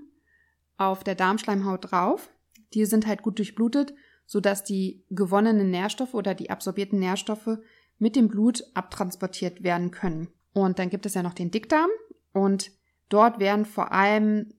auf 0.76 1.04
der 1.04 1.14
Darmschleimhaut 1.14 1.90
drauf. 1.90 2.30
Die 2.74 2.84
sind 2.84 3.06
halt 3.06 3.22
gut 3.22 3.38
durchblutet, 3.38 3.94
sodass 4.26 4.64
die 4.64 5.04
gewonnenen 5.10 5.70
Nährstoffe 5.70 6.14
oder 6.14 6.34
die 6.34 6.50
absorbierten 6.50 6.98
Nährstoffe 6.98 7.58
mit 7.98 8.16
dem 8.16 8.28
Blut 8.28 8.62
abtransportiert 8.74 9.62
werden 9.62 9.90
können. 9.90 10.28
Und 10.52 10.78
dann 10.78 10.90
gibt 10.90 11.06
es 11.06 11.14
ja 11.14 11.22
noch 11.22 11.34
den 11.34 11.50
Dickdarm 11.50 11.90
und 12.32 12.70
dort 13.08 13.38
werden 13.38 13.64
vor 13.64 13.92
allem 13.92 14.52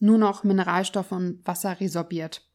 nur 0.00 0.18
noch 0.18 0.44
Mineralstoffe 0.44 1.12
und 1.12 1.46
Wasser 1.46 1.80
resorbiert. 1.80 2.46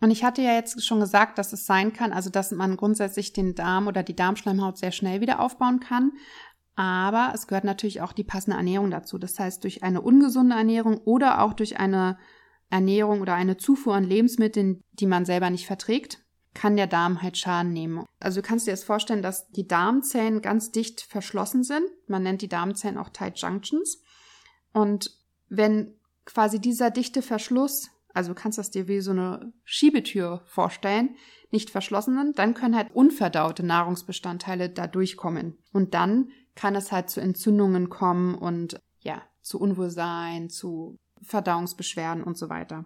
Und 0.00 0.10
ich 0.10 0.22
hatte 0.22 0.42
ja 0.42 0.52
jetzt 0.52 0.84
schon 0.84 1.00
gesagt, 1.00 1.38
dass 1.38 1.52
es 1.52 1.66
sein 1.66 1.92
kann, 1.92 2.12
also 2.12 2.30
dass 2.30 2.50
man 2.50 2.76
grundsätzlich 2.76 3.32
den 3.32 3.54
Darm 3.54 3.86
oder 3.86 4.02
die 4.02 4.16
Darmschleimhaut 4.16 4.76
sehr 4.76 4.92
schnell 4.92 5.20
wieder 5.20 5.40
aufbauen 5.40 5.80
kann. 5.80 6.12
Aber 6.76 7.32
es 7.34 7.46
gehört 7.46 7.64
natürlich 7.64 8.00
auch 8.00 8.12
die 8.12 8.24
passende 8.24 8.56
Ernährung 8.56 8.90
dazu. 8.90 9.18
Das 9.18 9.38
heißt, 9.38 9.62
durch 9.62 9.82
eine 9.82 10.00
ungesunde 10.00 10.56
Ernährung 10.56 10.98
oder 10.98 11.42
auch 11.42 11.52
durch 11.52 11.78
eine 11.78 12.18
Ernährung 12.70 13.20
oder 13.20 13.34
eine 13.34 13.56
Zufuhr 13.56 13.94
an 13.94 14.04
Lebensmitteln, 14.04 14.82
die 14.92 15.06
man 15.06 15.24
selber 15.24 15.50
nicht 15.50 15.66
verträgt, 15.66 16.24
kann 16.54 16.76
der 16.76 16.86
Darm 16.86 17.20
halt 17.20 17.36
Schaden 17.36 17.72
nehmen. 17.72 18.04
Also 18.20 18.40
du 18.40 18.46
kannst 18.46 18.66
dir 18.66 18.70
jetzt 18.70 18.84
vorstellen, 18.84 19.22
dass 19.22 19.50
die 19.50 19.66
Darmzellen 19.66 20.40
ganz 20.40 20.70
dicht 20.70 21.02
verschlossen 21.02 21.64
sind. 21.64 21.84
Man 22.06 22.22
nennt 22.22 22.42
die 22.42 22.48
Darmzellen 22.48 22.98
auch 22.98 23.10
Tight 23.10 23.38
Junctions. 23.38 24.02
Und 24.72 25.10
wenn 25.48 25.94
quasi 26.24 26.60
dieser 26.60 26.90
dichte 26.90 27.22
Verschluss, 27.22 27.90
also 28.12 28.32
du 28.32 28.40
kannst 28.40 28.58
das 28.58 28.70
dir 28.70 28.88
wie 28.88 29.00
so 29.00 29.10
eine 29.10 29.52
Schiebetür 29.64 30.42
vorstellen, 30.46 31.16
nicht 31.50 31.70
verschlossen 31.70 32.16
sind, 32.16 32.38
dann 32.38 32.54
können 32.54 32.76
halt 32.76 32.94
unverdaute 32.94 33.64
Nahrungsbestandteile 33.64 34.70
da 34.70 34.86
durchkommen. 34.86 35.58
Und 35.72 35.94
dann 35.94 36.30
kann 36.54 36.74
es 36.74 36.92
halt 36.92 37.10
zu 37.10 37.20
Entzündungen 37.20 37.88
kommen 37.88 38.34
und 38.34 38.80
ja, 39.00 39.22
zu 39.42 39.60
Unwohlsein, 39.60 40.50
zu 40.50 40.98
Verdauungsbeschwerden 41.22 42.22
und 42.22 42.38
so 42.38 42.48
weiter. 42.48 42.84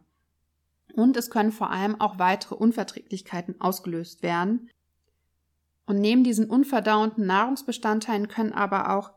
Und 0.94 1.16
es 1.16 1.30
können 1.30 1.52
vor 1.52 1.70
allem 1.70 2.00
auch 2.00 2.18
weitere 2.18 2.54
Unverträglichkeiten 2.54 3.60
ausgelöst 3.60 4.22
werden. 4.22 4.70
Und 5.86 6.00
neben 6.00 6.24
diesen 6.24 6.50
unverdauenden 6.50 7.26
Nahrungsbestandteilen 7.26 8.28
können 8.28 8.52
aber 8.52 8.96
auch 8.96 9.12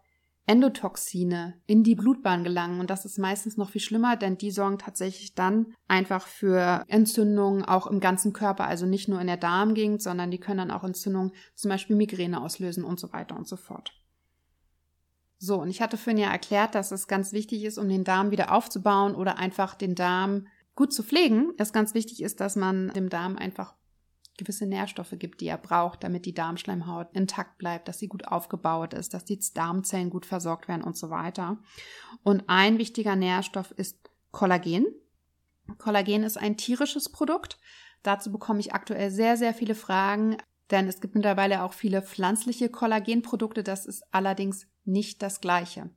Endotoxine 0.48 1.56
in 1.68 1.84
die 1.84 1.96
Blutbahn 1.96 2.44
gelangen. 2.44 2.80
Und 2.80 2.90
das 2.90 3.06
ist 3.06 3.20
meistens 3.20 3.58
noch 3.58 3.70
viel 3.70 3.82
schlimmer, 3.82 4.16
denn 4.16 4.38
die 4.38 4.52
sorgen 4.52 4.80
tatsächlich 4.80 5.36
dann 5.36 5.74
einfach 5.88 6.28
für 6.28 6.84
Entzündungen 6.88 7.64
auch 7.64 7.88
im 7.88 8.00
ganzen 8.00 8.34
Körper, 8.34 8.66
also 8.66 8.86
nicht 8.86 9.08
nur 9.08 9.22
in 9.22 9.28
der 9.28 9.38
Darmgegend, 9.38 10.02
sondern 10.02 10.32
die 10.32 10.40
können 10.40 10.58
dann 10.58 10.72
auch 10.72 10.84
Entzündungen, 10.84 11.32
zum 11.56 11.70
Beispiel 11.70 11.96
Migräne 11.96 12.42
auslösen 12.42 12.84
und 12.84 13.00
so 13.00 13.14
weiter 13.14 13.36
und 13.36 13.48
so 13.48 13.56
fort. 13.56 13.94
So, 15.44 15.60
und 15.60 15.70
ich 15.70 15.82
hatte 15.82 15.98
vorhin 15.98 16.22
ja 16.22 16.30
erklärt, 16.30 16.76
dass 16.76 16.92
es 16.92 17.08
ganz 17.08 17.34
wichtig 17.34 17.64
ist, 17.64 17.80
um 17.80 17.90
den 17.90 18.04
Darm 18.04 18.30
wieder 18.30 18.54
aufzubauen 18.54 19.16
oder 19.16 19.40
einfach 19.40 19.74
den 19.74 19.96
Darm 19.96 20.46
gut 20.76 20.94
zu 20.94 21.02
pflegen, 21.02 21.52
es 21.58 21.74
ganz 21.74 21.96
wichtig 21.96 22.22
ist, 22.22 22.40
dass 22.40 22.56
man 22.56 22.90
dem 22.90 23.10
Darm 23.10 23.38
einfach 23.38 23.74
gewisse 24.38 24.68
Nährstoffe 24.68 25.16
gibt, 25.18 25.42
die 25.42 25.48
er 25.48 25.58
braucht, 25.58 26.04
damit 26.04 26.28
die 26.28 26.36
Darmschleimhaut 26.36 27.08
intakt 27.14 27.58
bleibt, 27.58 27.88
dass 27.88 27.98
sie 27.98 28.08
gut 28.08 28.28
aufgebaut 28.28 28.94
ist, 28.94 29.16
dass 29.16 29.26
die 29.26 29.40
Darmzellen 29.56 30.12
gut 30.12 30.28
versorgt 30.28 30.68
werden 30.68 30.84
und 30.84 30.96
so 30.96 31.10
weiter. 31.10 31.58
Und 32.22 32.44
ein 32.46 32.78
wichtiger 32.78 33.16
Nährstoff 33.16 33.72
ist 33.72 33.98
Kollagen. 34.30 34.86
Kollagen 35.80 36.22
ist 36.22 36.38
ein 36.38 36.56
tierisches 36.56 37.10
Produkt. 37.10 37.58
Dazu 38.04 38.32
bekomme 38.32 38.60
ich 38.60 38.76
aktuell 38.76 39.10
sehr, 39.10 39.38
sehr 39.38 39.56
viele 39.56 39.74
Fragen, 39.74 40.38
denn 40.70 40.88
es 40.88 41.02
gibt 41.02 41.16
mittlerweile 41.16 41.64
auch 41.64 41.74
viele 41.74 42.04
pflanzliche 42.04 42.70
Kollagenprodukte. 42.70 43.64
Das 43.64 43.88
ist 43.88 44.04
allerdings 44.12 44.68
nicht 44.86 45.22
das 45.22 45.42
gleiche. 45.42 45.90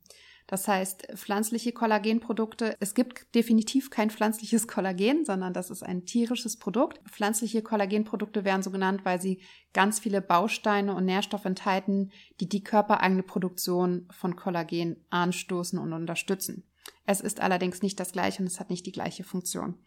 Das 0.47 0.69
heißt, 0.69 1.09
pflanzliche 1.15 1.73
Kollagenprodukte, 1.73 2.77
es 2.79 2.95
gibt 2.95 3.35
definitiv 3.35 3.89
kein 3.89 4.11
pflanzliches 4.11 4.69
Kollagen, 4.69 5.25
sondern 5.25 5.55
das 5.55 5.71
ist 5.71 5.83
ein 5.83 6.05
tierisches 6.05 6.59
Produkt. 6.59 7.01
Pflanzliche 7.09 7.63
Kollagenprodukte 7.63 8.45
werden 8.45 8.63
so 8.63 8.71
genannt, 8.71 9.01
weil 9.05 9.21
sie 9.21 9.41
ganz 9.73 10.01
viele 10.01 10.21
Bausteine 10.21 10.95
und 10.95 11.07
Nährstoffe 11.07 11.47
enthalten, 11.47 12.11
die 12.41 12.49
die 12.49 12.63
körpereigene 12.63 13.23
Produktion 13.23 14.07
von 14.11 14.37
Kollagen 14.37 15.05
anstoßen 15.09 15.79
und 15.79 15.95
unterstützen. 15.95 16.65
Es 17.07 17.23
ist 17.23 17.41
allerdings 17.41 17.81
nicht 17.81 17.99
das 17.99 18.13
gleiche 18.13 18.43
und 18.43 18.47
es 18.47 18.61
hat 18.61 18.69
nicht 18.69 18.85
die 18.85 18.93
gleiche 18.93 19.25
Funktion. 19.25 19.79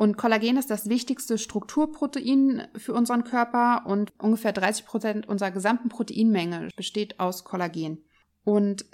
Und 0.00 0.16
Kollagen 0.16 0.56
ist 0.56 0.70
das 0.70 0.88
wichtigste 0.88 1.36
Strukturprotein 1.36 2.68
für 2.74 2.94
unseren 2.94 3.22
Körper 3.22 3.84
und 3.84 4.14
ungefähr 4.18 4.54
30 4.54 4.86
Prozent 4.86 5.28
unserer 5.28 5.50
gesamten 5.50 5.90
Proteinmenge 5.90 6.70
besteht 6.74 7.20
aus 7.20 7.44
Kollagen. 7.44 8.02
Und 8.42 8.86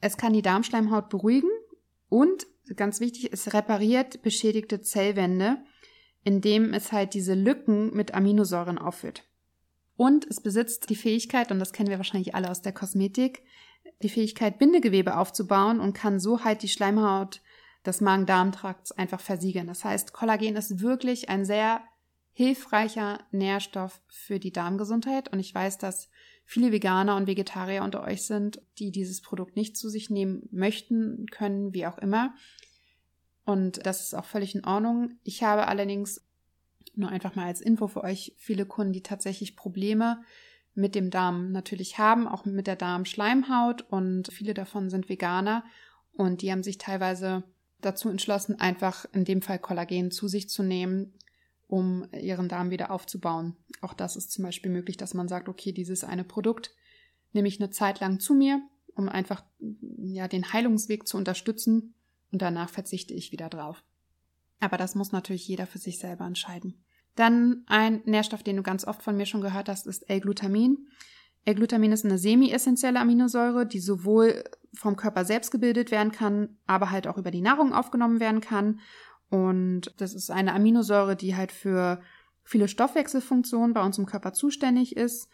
es 0.00 0.16
kann 0.16 0.32
die 0.32 0.40
Darmschleimhaut 0.40 1.10
beruhigen 1.10 1.50
und 2.08 2.46
ganz 2.76 3.00
wichtig, 3.00 3.30
es 3.30 3.52
repariert 3.52 4.22
beschädigte 4.22 4.80
Zellwände, 4.80 5.58
indem 6.24 6.72
es 6.72 6.92
halt 6.92 7.12
diese 7.12 7.34
Lücken 7.34 7.94
mit 7.94 8.14
Aminosäuren 8.14 8.78
auffüllt. 8.78 9.22
Und 9.98 10.24
es 10.24 10.40
besitzt 10.40 10.88
die 10.88 10.96
Fähigkeit, 10.96 11.52
und 11.52 11.58
das 11.58 11.74
kennen 11.74 11.90
wir 11.90 11.98
wahrscheinlich 11.98 12.34
alle 12.34 12.50
aus 12.50 12.62
der 12.62 12.72
Kosmetik, 12.72 13.42
die 14.00 14.08
Fähigkeit, 14.08 14.58
Bindegewebe 14.58 15.18
aufzubauen 15.18 15.78
und 15.78 15.92
kann 15.92 16.20
so 16.20 16.42
halt 16.42 16.62
die 16.62 16.68
Schleimhaut 16.68 17.42
des 17.86 18.00
Magen-Darm-Trakts 18.00 18.92
einfach 18.92 19.20
versiegeln. 19.20 19.66
Das 19.66 19.84
heißt, 19.84 20.12
Kollagen 20.12 20.56
ist 20.56 20.80
wirklich 20.80 21.28
ein 21.28 21.44
sehr 21.44 21.80
hilfreicher 22.32 23.20
Nährstoff 23.30 24.00
für 24.08 24.38
die 24.38 24.52
Darmgesundheit. 24.52 25.32
Und 25.32 25.40
ich 25.40 25.54
weiß, 25.54 25.78
dass 25.78 26.10
viele 26.44 26.72
Veganer 26.72 27.16
und 27.16 27.26
Vegetarier 27.26 27.82
unter 27.82 28.02
euch 28.02 28.26
sind, 28.26 28.60
die 28.78 28.90
dieses 28.90 29.22
Produkt 29.22 29.56
nicht 29.56 29.76
zu 29.76 29.88
sich 29.88 30.10
nehmen 30.10 30.48
möchten, 30.52 31.26
können, 31.30 31.72
wie 31.72 31.86
auch 31.86 31.98
immer. 31.98 32.34
Und 33.44 33.86
das 33.86 34.02
ist 34.02 34.14
auch 34.14 34.24
völlig 34.24 34.54
in 34.54 34.64
Ordnung. 34.64 35.12
Ich 35.22 35.42
habe 35.42 35.68
allerdings 35.68 36.20
nur 36.94 37.10
einfach 37.10 37.36
mal 37.36 37.46
als 37.46 37.60
Info 37.60 37.86
für 37.88 38.02
euch 38.02 38.34
viele 38.36 38.66
Kunden, 38.66 38.92
die 38.92 39.02
tatsächlich 39.02 39.56
Probleme 39.56 40.22
mit 40.74 40.94
dem 40.94 41.10
Darm 41.10 41.52
natürlich 41.52 41.98
haben, 41.98 42.28
auch 42.28 42.44
mit 42.44 42.66
der 42.66 42.76
Darmschleimhaut 42.76 43.82
und 43.88 44.28
viele 44.32 44.52
davon 44.52 44.90
sind 44.90 45.08
Veganer 45.08 45.64
und 46.12 46.42
die 46.42 46.52
haben 46.52 46.62
sich 46.62 46.78
teilweise 46.78 47.44
dazu 47.80 48.08
entschlossen, 48.08 48.58
einfach 48.58 49.06
in 49.12 49.24
dem 49.24 49.42
Fall 49.42 49.58
Kollagen 49.58 50.10
zu 50.10 50.28
sich 50.28 50.48
zu 50.48 50.62
nehmen, 50.62 51.12
um 51.68 52.06
ihren 52.12 52.48
Darm 52.48 52.70
wieder 52.70 52.90
aufzubauen. 52.90 53.56
Auch 53.80 53.94
das 53.94 54.16
ist 54.16 54.32
zum 54.32 54.44
Beispiel 54.44 54.70
möglich, 54.70 54.96
dass 54.96 55.14
man 55.14 55.28
sagt, 55.28 55.48
okay, 55.48 55.72
dieses 55.72 56.04
eine 56.04 56.24
Produkt 56.24 56.70
nehme 57.32 57.48
ich 57.48 57.60
eine 57.60 57.70
Zeit 57.70 58.00
lang 58.00 58.20
zu 58.20 58.34
mir, 58.34 58.60
um 58.94 59.08
einfach 59.08 59.44
ja 59.60 60.28
den 60.28 60.52
Heilungsweg 60.52 61.06
zu 61.06 61.16
unterstützen 61.16 61.94
und 62.32 62.42
danach 62.42 62.70
verzichte 62.70 63.14
ich 63.14 63.32
wieder 63.32 63.48
drauf. 63.48 63.82
Aber 64.60 64.76
das 64.78 64.94
muss 64.94 65.12
natürlich 65.12 65.46
jeder 65.46 65.66
für 65.66 65.78
sich 65.78 65.98
selber 65.98 66.24
entscheiden. 66.24 66.82
Dann 67.14 67.64
ein 67.66 68.02
Nährstoff, 68.04 68.42
den 68.42 68.56
du 68.56 68.62
ganz 68.62 68.86
oft 68.86 69.02
von 69.02 69.16
mir 69.16 69.26
schon 69.26 69.40
gehört 69.40 69.68
hast, 69.68 69.86
ist 69.86 70.08
L-Glutamin. 70.08 70.88
L-Glutamin 71.46 71.92
ist 71.92 72.04
eine 72.04 72.18
semi-essentielle 72.18 73.00
Aminosäure, 73.00 73.66
die 73.66 73.78
sowohl 73.78 74.44
vom 74.74 74.96
Körper 74.96 75.24
selbst 75.24 75.50
gebildet 75.50 75.90
werden 75.90 76.12
kann, 76.12 76.58
aber 76.66 76.90
halt 76.90 77.06
auch 77.06 77.18
über 77.18 77.30
die 77.30 77.40
Nahrung 77.40 77.72
aufgenommen 77.72 78.20
werden 78.20 78.40
kann. 78.40 78.80
Und 79.30 79.94
das 79.96 80.12
ist 80.12 80.30
eine 80.30 80.54
Aminosäure, 80.54 81.16
die 81.16 81.36
halt 81.36 81.52
für 81.52 82.00
viele 82.42 82.68
Stoffwechselfunktionen 82.68 83.74
bei 83.74 83.84
uns 83.84 83.96
im 83.96 84.06
Körper 84.06 84.32
zuständig 84.32 84.96
ist. 84.96 85.28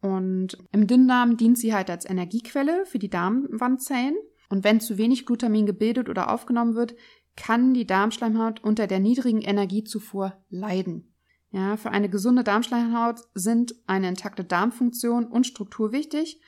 Und 0.00 0.58
im 0.72 0.86
Dünndarm 0.86 1.36
dient 1.36 1.58
sie 1.58 1.74
halt 1.74 1.90
als 1.90 2.08
Energiequelle 2.08 2.86
für 2.86 2.98
die 2.98 3.10
Darmwandzellen. 3.10 4.16
Und 4.48 4.64
wenn 4.64 4.80
zu 4.80 4.96
wenig 4.96 5.26
Glutamin 5.26 5.66
gebildet 5.66 6.08
oder 6.08 6.32
aufgenommen 6.32 6.76
wird, 6.76 6.94
kann 7.36 7.74
die 7.74 7.86
Darmschleimhaut 7.86 8.64
unter 8.64 8.86
der 8.86 9.00
niedrigen 9.00 9.42
Energiezufuhr 9.42 10.34
leiden. 10.48 11.07
Ja, 11.50 11.76
für 11.76 11.90
eine 11.90 12.10
gesunde 12.10 12.44
Darmschleimhaut 12.44 13.20
sind 13.34 13.74
eine 13.86 14.08
intakte 14.08 14.44
Darmfunktion 14.44 15.26
und 15.26 15.46
Struktur 15.46 15.92
wichtig 15.92 16.40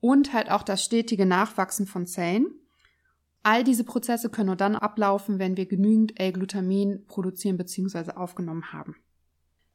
und 0.00 0.32
halt 0.32 0.50
auch 0.50 0.62
das 0.62 0.84
stetige 0.84 1.26
Nachwachsen 1.26 1.86
von 1.86 2.06
Zellen. 2.06 2.46
All 3.44 3.62
diese 3.62 3.84
Prozesse 3.84 4.28
können 4.28 4.48
nur 4.48 4.56
dann 4.56 4.74
ablaufen, 4.74 5.38
wenn 5.38 5.56
wir 5.56 5.66
genügend 5.66 6.18
L-Glutamin 6.18 7.06
produzieren 7.06 7.56
bzw. 7.56 8.12
aufgenommen 8.12 8.72
haben. 8.72 8.96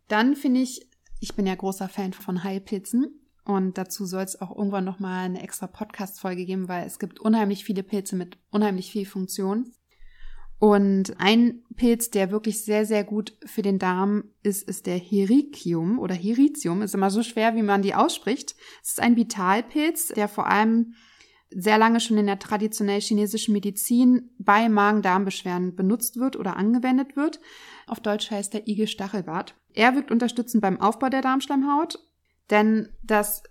Dann 0.10 0.36
finde 0.36 0.60
ich, 0.60 0.89
ich 1.22 1.36
bin 1.36 1.48
ja 1.48 1.55
großer 1.55 1.88
Fan 1.88 2.12
von 2.12 2.43
Heilpilzen 2.43 3.22
und 3.46 3.77
dazu 3.77 4.05
soll 4.05 4.24
es 4.24 4.41
auch 4.41 4.53
irgendwann 4.53 4.84
nochmal 4.84 5.25
eine 5.25 5.41
extra 5.41 5.67
Podcast-Folge 5.67 6.46
geben, 6.46 6.67
weil 6.67 6.86
es 6.86 7.00
gibt 7.00 7.22
unheimlich 7.22 7.63
viele 7.63 7.84
Pilze 7.84 8.17
mit 8.17 8.38
unheimlich 8.50 8.91
viel 8.91 9.05
Funktion. 9.05 9.72
Und 10.62 11.20
ein 11.20 11.63
Pilz, 11.75 12.12
der 12.12 12.30
wirklich 12.30 12.63
sehr, 12.63 12.86
sehr 12.86 13.03
gut 13.03 13.36
für 13.44 13.63
den 13.63 13.80
Darm 13.80 14.25
ist, 14.44 14.62
ist 14.70 14.86
der 14.86 15.00
Hericium 15.00 15.98
oder 15.98 16.13
Heritium. 16.13 16.84
Ist 16.84 16.94
immer 16.94 17.10
so 17.10 17.24
schwer, 17.24 17.56
wie 17.56 17.63
man 17.63 17.82
die 17.82 17.96
ausspricht. 17.96 18.56
Es 18.84 18.91
ist 18.91 19.00
ein 19.00 19.15
Vitalpilz, 19.15 20.10
der 20.10 20.27
vor 20.27 20.46
allem 20.46 20.94
sehr 21.50 21.80
lange 21.80 22.00
schon 22.00 22.20
in 22.20 22.27
der 22.27 22.38
traditionell 22.38 23.01
chinesischen 23.01 23.53
Medizin 23.53 24.30
bei 24.38 24.70
Magen-Darm-Beschwerden 24.70 25.75
benutzt 25.75 26.18
wird 26.18 26.36
oder 26.36 26.58
angewendet 26.58 27.15
wird. 27.15 27.39
Auf 27.88 28.00
Deutsch 28.00 28.30
heißt 28.30 28.53
der 28.53 28.68
Igel-Stachelbart. 28.68 29.56
Er 29.74 29.96
wirkt 29.96 30.12
unterstützend 30.12 30.62
beim 30.62 30.80
Aufbau 30.80 31.10
der 31.10 31.24
Darmschleimhaut, 31.24 31.98
denn 32.51 32.89
das 33.01 33.41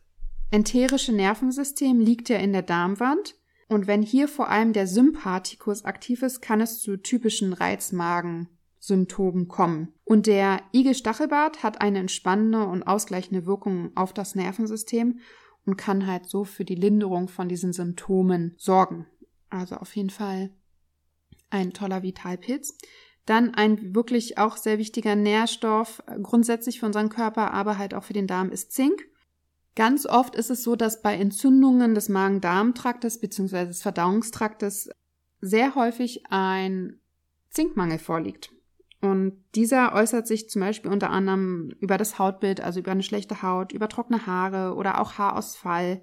enterische 0.52 1.12
Nervensystem 1.12 1.98
liegt 1.98 2.28
ja 2.28 2.38
in 2.38 2.52
der 2.52 2.62
Darmwand 2.62 3.34
und 3.70 3.86
wenn 3.86 4.02
hier 4.02 4.26
vor 4.26 4.48
allem 4.48 4.72
der 4.72 4.88
Sympathikus 4.88 5.84
aktiv 5.84 6.22
ist, 6.22 6.40
kann 6.42 6.60
es 6.60 6.80
zu 6.80 6.96
typischen 6.96 7.52
Reizmagen-Symptomen 7.52 9.46
kommen. 9.46 9.94
Und 10.02 10.26
der 10.26 10.60
Igel-Stachelbart 10.74 11.62
hat 11.62 11.80
eine 11.80 12.00
entspannende 12.00 12.64
und 12.64 12.82
ausgleichende 12.82 13.46
Wirkung 13.46 13.92
auf 13.94 14.12
das 14.12 14.34
Nervensystem 14.34 15.20
und 15.64 15.76
kann 15.76 16.08
halt 16.08 16.28
so 16.28 16.42
für 16.42 16.64
die 16.64 16.74
Linderung 16.74 17.28
von 17.28 17.48
diesen 17.48 17.72
Symptomen 17.72 18.56
sorgen. 18.58 19.06
Also 19.50 19.76
auf 19.76 19.94
jeden 19.94 20.10
Fall 20.10 20.50
ein 21.50 21.72
toller 21.72 22.02
Vitalpilz. 22.02 22.76
Dann 23.24 23.54
ein 23.54 23.94
wirklich 23.94 24.36
auch 24.36 24.56
sehr 24.56 24.78
wichtiger 24.78 25.14
Nährstoff, 25.14 26.02
grundsätzlich 26.24 26.80
für 26.80 26.86
unseren 26.86 27.08
Körper, 27.08 27.52
aber 27.52 27.78
halt 27.78 27.94
auch 27.94 28.02
für 28.02 28.14
den 28.14 28.26
Darm 28.26 28.50
ist 28.50 28.72
Zink. 28.72 29.00
Ganz 29.80 30.04
oft 30.04 30.34
ist 30.34 30.50
es 30.50 30.62
so, 30.62 30.76
dass 30.76 31.00
bei 31.00 31.16
Entzündungen 31.16 31.94
des 31.94 32.10
Magen-Darm-Traktes 32.10 33.18
bzw. 33.18 33.64
des 33.64 33.80
Verdauungstraktes 33.80 34.90
sehr 35.40 35.74
häufig 35.74 36.24
ein 36.28 37.00
Zinkmangel 37.48 37.98
vorliegt. 37.98 38.52
Und 39.00 39.42
dieser 39.54 39.94
äußert 39.94 40.26
sich 40.26 40.50
zum 40.50 40.60
Beispiel 40.60 40.90
unter 40.90 41.08
anderem 41.08 41.70
über 41.80 41.96
das 41.96 42.18
Hautbild, 42.18 42.60
also 42.60 42.80
über 42.80 42.90
eine 42.90 43.02
schlechte 43.02 43.40
Haut, 43.40 43.72
über 43.72 43.88
trockene 43.88 44.26
Haare 44.26 44.74
oder 44.74 45.00
auch 45.00 45.14
Haarausfall, 45.14 46.02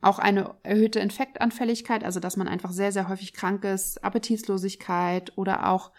auch 0.00 0.20
eine 0.20 0.54
erhöhte 0.62 1.00
Infektanfälligkeit, 1.00 2.04
also 2.04 2.20
dass 2.20 2.36
man 2.36 2.46
einfach 2.46 2.70
sehr, 2.70 2.92
sehr 2.92 3.08
häufig 3.08 3.32
krank 3.32 3.64
ist, 3.64 4.04
Appetitlosigkeit 4.04 5.36
oder 5.36 5.68
auch 5.68 5.90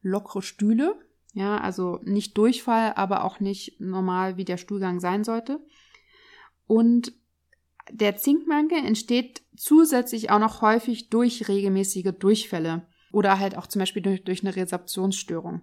lockere 0.00 0.40
Stühle, 0.40 0.98
ja, 1.34 1.58
also 1.58 1.98
nicht 2.02 2.38
Durchfall, 2.38 2.94
aber 2.96 3.24
auch 3.24 3.40
nicht 3.40 3.78
normal, 3.78 4.38
wie 4.38 4.46
der 4.46 4.56
Stuhlgang 4.56 5.00
sein 5.00 5.22
sollte. 5.22 5.60
Und 6.66 7.12
Der 7.90 8.16
Zinkmangel 8.16 8.84
entsteht 8.84 9.42
zusätzlich 9.56 10.30
auch 10.30 10.38
noch 10.38 10.62
häufig 10.62 11.10
durch 11.10 11.48
regelmäßige 11.48 12.12
Durchfälle 12.18 12.86
oder 13.12 13.38
halt 13.38 13.56
auch 13.56 13.66
zum 13.66 13.80
Beispiel 13.80 14.02
durch, 14.02 14.24
durch 14.24 14.42
eine 14.42 14.54
Resorptionsstörung. 14.54 15.62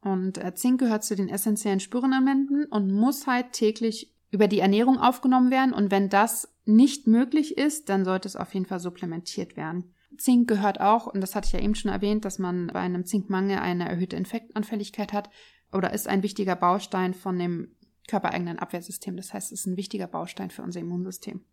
Und 0.00 0.38
äh, 0.38 0.54
Zink 0.54 0.80
gehört 0.80 1.04
zu 1.04 1.16
den 1.16 1.28
essentiellen 1.28 1.80
Spurenelementen 1.80 2.66
und 2.66 2.92
muss 2.92 3.26
halt 3.26 3.52
täglich 3.52 4.14
über 4.30 4.48
die 4.48 4.60
Ernährung 4.60 4.98
aufgenommen 4.98 5.50
werden. 5.50 5.72
Und 5.72 5.90
wenn 5.90 6.08
das 6.08 6.54
nicht 6.64 7.06
möglich 7.06 7.58
ist, 7.58 7.88
dann 7.88 8.04
sollte 8.04 8.28
es 8.28 8.36
auf 8.36 8.54
jeden 8.54 8.66
Fall 8.66 8.80
supplementiert 8.80 9.56
werden. 9.56 9.92
Zink 10.18 10.48
gehört 10.48 10.80
auch, 10.80 11.06
und 11.06 11.20
das 11.20 11.34
hatte 11.34 11.46
ich 11.46 11.52
ja 11.52 11.60
eben 11.60 11.74
schon 11.74 11.90
erwähnt, 11.90 12.24
dass 12.24 12.38
man 12.38 12.68
bei 12.68 12.80
einem 12.80 13.04
Zinkmangel 13.04 13.58
eine 13.58 13.88
erhöhte 13.88 14.16
Infektanfälligkeit 14.16 15.12
hat 15.12 15.28
oder 15.72 15.92
ist 15.92 16.08
ein 16.08 16.22
wichtiger 16.22 16.56
Baustein 16.56 17.12
von 17.12 17.38
dem 17.38 17.75
körpereigenen 18.08 18.58
Abwehrsystem. 18.58 19.16
Das 19.16 19.32
heißt, 19.32 19.52
es 19.52 19.60
ist 19.60 19.66
ein 19.66 19.76
wichtiger 19.76 20.06
Baustein 20.06 20.50
für 20.50 20.62
unser 20.62 20.80
Immunsystem. 20.80 21.44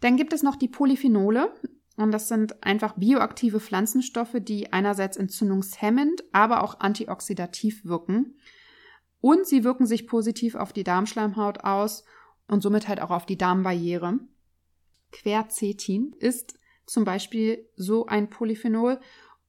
Dann 0.00 0.16
gibt 0.16 0.32
es 0.32 0.42
noch 0.42 0.56
die 0.56 0.68
Polyphenole. 0.68 1.54
Und 1.96 2.10
das 2.10 2.28
sind 2.28 2.62
einfach 2.64 2.96
bioaktive 2.96 3.60
Pflanzenstoffe, 3.60 4.36
die 4.40 4.72
einerseits 4.72 5.16
entzündungshemmend, 5.16 6.24
aber 6.32 6.64
auch 6.64 6.80
antioxidativ 6.80 7.84
wirken. 7.84 8.36
Und 9.20 9.46
sie 9.46 9.62
wirken 9.64 9.86
sich 9.86 10.06
positiv 10.06 10.56
auf 10.56 10.72
die 10.72 10.84
Darmschleimhaut 10.84 11.62
aus 11.62 12.04
und 12.48 12.62
somit 12.62 12.88
halt 12.88 13.00
auch 13.00 13.10
auf 13.10 13.26
die 13.26 13.38
Darmbarriere. 13.38 14.18
Quercetin 15.12 16.14
ist 16.18 16.58
zum 16.84 17.04
Beispiel 17.04 17.66
so 17.76 18.06
ein 18.06 18.28
Polyphenol 18.28 19.00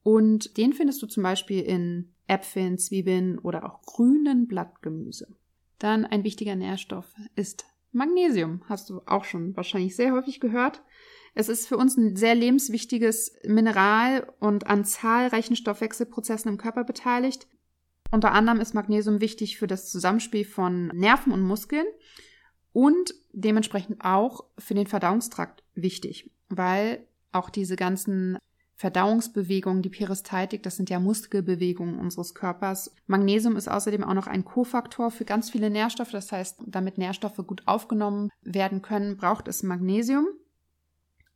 und 0.02 0.56
den 0.56 0.72
findest 0.72 1.02
du 1.02 1.06
zum 1.06 1.24
Beispiel 1.24 1.62
in 1.62 2.14
Äpfeln, 2.28 2.78
Zwiebeln 2.78 3.38
oder 3.38 3.64
auch 3.64 3.82
grünen 3.82 4.46
Blattgemüse. 4.46 5.36
Dann 5.78 6.04
ein 6.04 6.24
wichtiger 6.24 6.56
Nährstoff 6.56 7.06
ist 7.34 7.66
Magnesium. 7.92 8.62
Hast 8.68 8.90
du 8.90 9.02
auch 9.06 9.24
schon 9.24 9.56
wahrscheinlich 9.56 9.96
sehr 9.96 10.12
häufig 10.12 10.40
gehört. 10.40 10.82
Es 11.34 11.48
ist 11.48 11.66
für 11.66 11.76
uns 11.76 11.96
ein 11.96 12.16
sehr 12.16 12.34
lebenswichtiges 12.34 13.36
Mineral 13.44 14.32
und 14.40 14.66
an 14.66 14.84
zahlreichen 14.84 15.56
Stoffwechselprozessen 15.56 16.50
im 16.50 16.56
Körper 16.56 16.84
beteiligt. 16.84 17.46
Unter 18.10 18.32
anderem 18.32 18.60
ist 18.60 18.74
Magnesium 18.74 19.20
wichtig 19.20 19.58
für 19.58 19.66
das 19.66 19.90
Zusammenspiel 19.90 20.44
von 20.44 20.88
Nerven 20.88 21.32
und 21.32 21.42
Muskeln 21.42 21.86
und 22.72 23.14
dementsprechend 23.32 24.02
auch 24.02 24.44
für 24.58 24.74
den 24.74 24.86
Verdauungstrakt 24.86 25.62
wichtig, 25.74 26.30
weil 26.48 27.06
auch 27.32 27.50
diese 27.50 27.76
ganzen 27.76 28.38
Verdauungsbewegungen, 28.78 29.80
die 29.80 29.88
Peristaltik, 29.88 30.62
das 30.62 30.76
sind 30.76 30.90
ja 30.90 31.00
Muskelbewegungen 31.00 31.98
unseres 31.98 32.34
Körpers. 32.34 32.94
Magnesium 33.06 33.56
ist 33.56 33.68
außerdem 33.68 34.04
auch 34.04 34.12
noch 34.12 34.26
ein 34.26 34.44
Kofaktor 34.44 35.10
für 35.10 35.24
ganz 35.24 35.48
viele 35.48 35.70
Nährstoffe. 35.70 36.10
Das 36.10 36.30
heißt, 36.30 36.60
damit 36.66 36.98
Nährstoffe 36.98 37.40
gut 37.46 37.62
aufgenommen 37.64 38.28
werden 38.42 38.82
können, 38.82 39.16
braucht 39.16 39.48
es 39.48 39.62
Magnesium. 39.62 40.26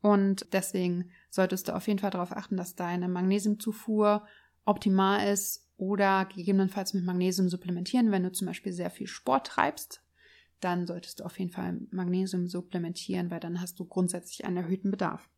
Und 0.02 0.52
deswegen 0.52 1.10
solltest 1.30 1.68
du 1.68 1.74
auf 1.74 1.86
jeden 1.88 1.98
Fall 1.98 2.10
darauf 2.10 2.36
achten, 2.36 2.58
dass 2.58 2.76
deine 2.76 3.08
Magnesiumzufuhr 3.08 4.26
optimal 4.66 5.26
ist 5.32 5.66
oder 5.78 6.26
gegebenenfalls 6.26 6.92
mit 6.92 7.04
Magnesium 7.04 7.48
supplementieren. 7.48 8.10
Wenn 8.10 8.22
du 8.22 8.32
zum 8.32 8.48
Beispiel 8.48 8.74
sehr 8.74 8.90
viel 8.90 9.06
Sport 9.06 9.46
treibst, 9.46 10.02
dann 10.60 10.86
solltest 10.86 11.20
du 11.20 11.24
auf 11.24 11.38
jeden 11.38 11.52
Fall 11.52 11.80
Magnesium 11.90 12.48
supplementieren, 12.48 13.30
weil 13.30 13.40
dann 13.40 13.62
hast 13.62 13.80
du 13.80 13.86
grundsätzlich 13.86 14.44
einen 14.44 14.58
erhöhten 14.58 14.90
Bedarf. 14.90 15.30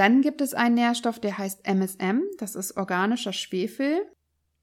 Dann 0.00 0.22
gibt 0.22 0.40
es 0.40 0.54
einen 0.54 0.76
Nährstoff, 0.76 1.18
der 1.18 1.36
heißt 1.36 1.66
MSM. 1.66 2.22
Das 2.38 2.54
ist 2.54 2.78
organischer 2.78 3.34
Schwefel. 3.34 4.00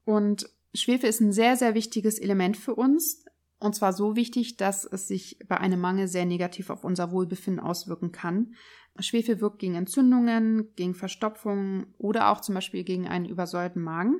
Und 0.04 0.50
Schwefel 0.74 1.08
ist 1.08 1.20
ein 1.20 1.30
sehr, 1.30 1.54
sehr 1.54 1.74
wichtiges 1.74 2.18
Element 2.18 2.56
für 2.56 2.74
uns. 2.74 3.24
Und 3.60 3.76
zwar 3.76 3.92
so 3.92 4.16
wichtig, 4.16 4.56
dass 4.56 4.84
es 4.84 5.06
sich 5.06 5.38
bei 5.46 5.56
einem 5.56 5.80
Mangel 5.80 6.08
sehr 6.08 6.26
negativ 6.26 6.70
auf 6.70 6.82
unser 6.82 7.12
Wohlbefinden 7.12 7.62
auswirken 7.62 8.10
kann. 8.10 8.56
Schwefel 8.98 9.40
wirkt 9.40 9.60
gegen 9.60 9.76
Entzündungen, 9.76 10.74
gegen 10.74 10.96
Verstopfungen 10.96 11.94
oder 11.98 12.30
auch 12.30 12.40
zum 12.40 12.56
Beispiel 12.56 12.82
gegen 12.82 13.06
einen 13.06 13.26
übersäuerten 13.26 13.80
Magen. 13.80 14.16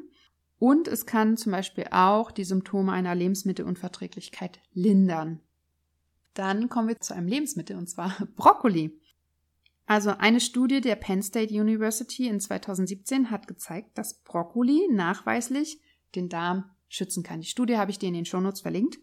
Und 0.61 0.87
es 0.87 1.05
kann 1.05 1.37
zum 1.37 1.51
Beispiel 1.51 1.87
auch 1.91 2.31
die 2.31 2.45
Symptome 2.45 2.93
einer 2.93 3.17
Lebensmittelunverträglichkeit 3.17 4.61
lindern. 4.73 5.41
Dann 6.35 6.69
kommen 6.69 6.87
wir 6.87 7.01
zu 7.01 7.13
einem 7.13 7.27
Lebensmittel 7.27 7.77
und 7.77 7.89
zwar 7.89 8.17
Brokkoli. 8.37 8.97
Also 9.89 10.11
eine 10.11 10.39
Studie 10.39 10.83
der 10.83 10.97
Penn 10.97 11.23
State 11.23 11.55
University 11.59 12.29
in 12.29 12.41
2017 12.41 13.31
hat 13.31 13.49
gezeigt, 13.49 13.97
dass 13.97 14.21
Brokkoli 14.23 14.87
nachweislich 14.91 15.81
den 16.15 16.29
Darm 16.29 16.65
schützen 16.91 17.23
kann. 17.23 17.41
Die 17.41 17.47
Studie 17.47 17.79
habe 17.79 17.91
ich 17.91 17.99
dir 17.99 18.09
in 18.09 18.15
den 18.15 18.27
Shownotes 18.27 18.61
verlinkt. 18.61 18.99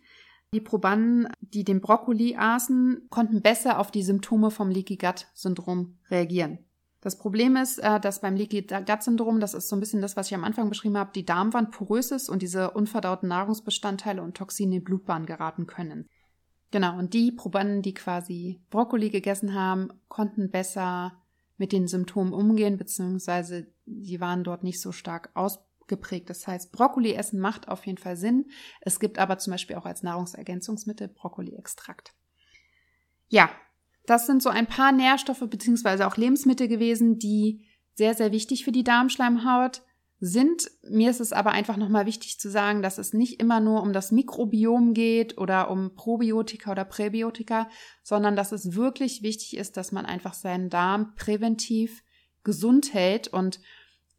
Die 0.53 0.61
Probanden, 0.61 1.27
die 1.41 1.63
den 1.63 1.81
Brokkoli 1.81 2.35
aßen, 2.35 3.07
konnten 3.09 3.41
besser 3.41 3.79
auf 3.79 3.89
die 3.89 4.03
Symptome 4.03 4.51
vom 4.51 4.69
Leaky 4.69 4.97
Gut 4.97 5.25
Syndrom 5.33 5.97
reagieren. 6.11 6.59
Das 7.01 7.17
Problem 7.17 7.55
ist, 7.55 7.79
äh, 7.79 7.99
dass 7.99 8.21
beim 8.21 8.35
Leaky 8.35 8.61
Gut 8.61 9.01
Syndrom, 9.01 9.39
das 9.39 9.55
ist 9.55 9.69
so 9.69 9.75
ein 9.75 9.79
bisschen 9.79 10.01
das, 10.01 10.15
was 10.15 10.27
ich 10.27 10.35
am 10.35 10.43
Anfang 10.43 10.69
beschrieben 10.69 10.99
habe, 10.99 11.09
die 11.15 11.25
Darmwand 11.25 11.71
porös 11.71 12.11
ist 12.11 12.29
und 12.29 12.43
diese 12.43 12.69
unverdauten 12.69 13.27
Nahrungsbestandteile 13.27 14.21
und 14.21 14.37
Toxine 14.37 14.75
in 14.75 14.83
Blutbahn 14.83 15.25
geraten 15.25 15.65
können. 15.65 16.07
Genau, 16.75 16.97
und 16.97 17.13
die 17.13 17.31
Probanden, 17.31 17.81
die 17.81 17.93
quasi 17.93 18.59
Brokkoli 18.69 19.09
gegessen 19.09 19.53
haben, 19.53 19.93
konnten 20.09 20.51
besser 20.51 21.23
mit 21.55 21.71
den 21.71 21.87
Symptomen 21.87 22.33
umgehen, 22.33 22.75
beziehungsweise 22.75 23.71
die 23.85 24.19
waren 24.19 24.43
dort 24.43 24.61
nicht 24.61 24.81
so 24.81 24.91
stark 24.91 25.29
ausgeprägt. 25.35 26.29
Das 26.29 26.45
heißt, 26.45 26.73
Brokkoli 26.73 27.13
essen 27.13 27.39
macht 27.39 27.69
auf 27.69 27.85
jeden 27.85 27.97
Fall 27.97 28.17
Sinn. 28.17 28.51
Es 28.81 28.99
gibt 28.99 29.19
aber 29.19 29.37
zum 29.37 29.51
Beispiel 29.51 29.77
auch 29.77 29.85
als 29.85 30.03
Nahrungsergänzungsmittel 30.03 31.07
Brokkoli-Extrakt. 31.07 32.13
Ja, 33.29 33.49
das 34.05 34.25
sind 34.27 34.43
so 34.43 34.49
ein 34.49 34.67
paar 34.67 34.91
Nährstoffe 34.91 35.47
beziehungsweise 35.49 36.05
auch 36.05 36.17
Lebensmittel 36.17 36.67
gewesen, 36.67 37.19
die 37.19 37.65
sehr, 37.93 38.15
sehr 38.15 38.33
wichtig 38.33 38.65
für 38.65 38.73
die 38.73 38.83
Darmschleimhaut 38.83 39.81
sind. 40.19 40.71
Mir 40.89 41.11
ist 41.11 41.19
es 41.19 41.33
aber 41.33 41.51
einfach 41.51 41.77
nochmal 41.77 42.05
wichtig 42.05 42.39
zu 42.39 42.49
sagen, 42.49 42.81
dass 42.81 42.97
es 42.97 43.13
nicht 43.13 43.39
immer 43.39 43.59
nur 43.59 43.81
um 43.81 43.93
das 43.93 44.11
Mikrobiom 44.11 44.93
geht 44.93 45.37
oder 45.37 45.69
um 45.69 45.93
Probiotika 45.95 46.71
oder 46.71 46.85
Präbiotika, 46.85 47.69
sondern 48.03 48.35
dass 48.35 48.51
es 48.51 48.75
wirklich 48.75 49.23
wichtig 49.23 49.57
ist, 49.57 49.77
dass 49.77 49.91
man 49.91 50.05
einfach 50.05 50.33
seinen 50.33 50.69
Darm 50.69 51.13
präventiv 51.15 52.03
gesund 52.43 52.93
hält 52.93 53.27
und 53.27 53.59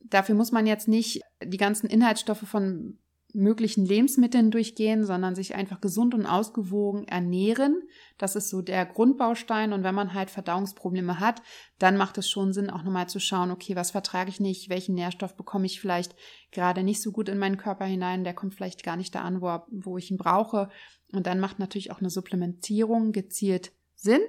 dafür 0.01 0.35
muss 0.35 0.53
man 0.53 0.67
jetzt 0.67 0.89
nicht 0.89 1.23
die 1.43 1.57
ganzen 1.57 1.89
Inhaltsstoffe 1.89 2.47
von 2.47 2.99
möglichen 3.37 3.85
Lebensmitteln 3.85 4.51
durchgehen, 4.51 5.05
sondern 5.05 5.35
sich 5.35 5.55
einfach 5.55 5.81
gesund 5.81 6.15
und 6.15 6.27
ausgewogen 6.27 7.07
ernähren. 7.07 7.83
Das 8.19 8.35
ist 8.35 8.49
so 8.49 8.63
der 8.63 8.87
Grundbaustein. 8.87 9.73
Und 9.73 9.85
wenn 9.85 9.95
man 9.95 10.15
halt 10.15 10.31
Verdauungsprobleme 10.31 11.21
hat, 11.21 11.43
dann 11.79 11.97
macht 11.97 12.19
es 12.19 12.29
schon 12.29 12.53
Sinn, 12.53 12.71
auch 12.71 12.83
nochmal 12.83 13.09
zu 13.09 13.21
schauen, 13.21 13.51
okay, 13.51 13.77
was 13.77 13.91
vertrage 13.91 14.31
ich 14.31 14.41
nicht, 14.41 14.71
welchen 14.71 14.95
Nährstoff 14.95 15.37
bekomme 15.37 15.67
ich 15.67 15.81
vielleicht 15.81 16.17
gerade 16.51 16.83
nicht 16.83 17.03
so 17.03 17.13
gut 17.13 17.29
in 17.29 17.39
meinen 17.39 17.59
Körper 17.59 17.85
hinein, 17.85 18.25
der 18.25 18.35
kommt 18.35 18.55
vielleicht 18.55 18.83
gar 18.83 18.97
nicht 18.97 19.15
da 19.15 19.21
an, 19.21 19.43
wo, 19.43 19.61
wo 19.71 19.99
ich 19.99 20.11
ihn 20.11 20.17
brauche. 20.17 20.71
Und 21.13 21.27
dann 21.27 21.39
macht 21.39 21.59
natürlich 21.59 21.91
auch 21.91 22.01
eine 22.01 22.11
Supplementierung 22.11 23.13
gezielt 23.13 23.73
Sinn. 23.95 24.23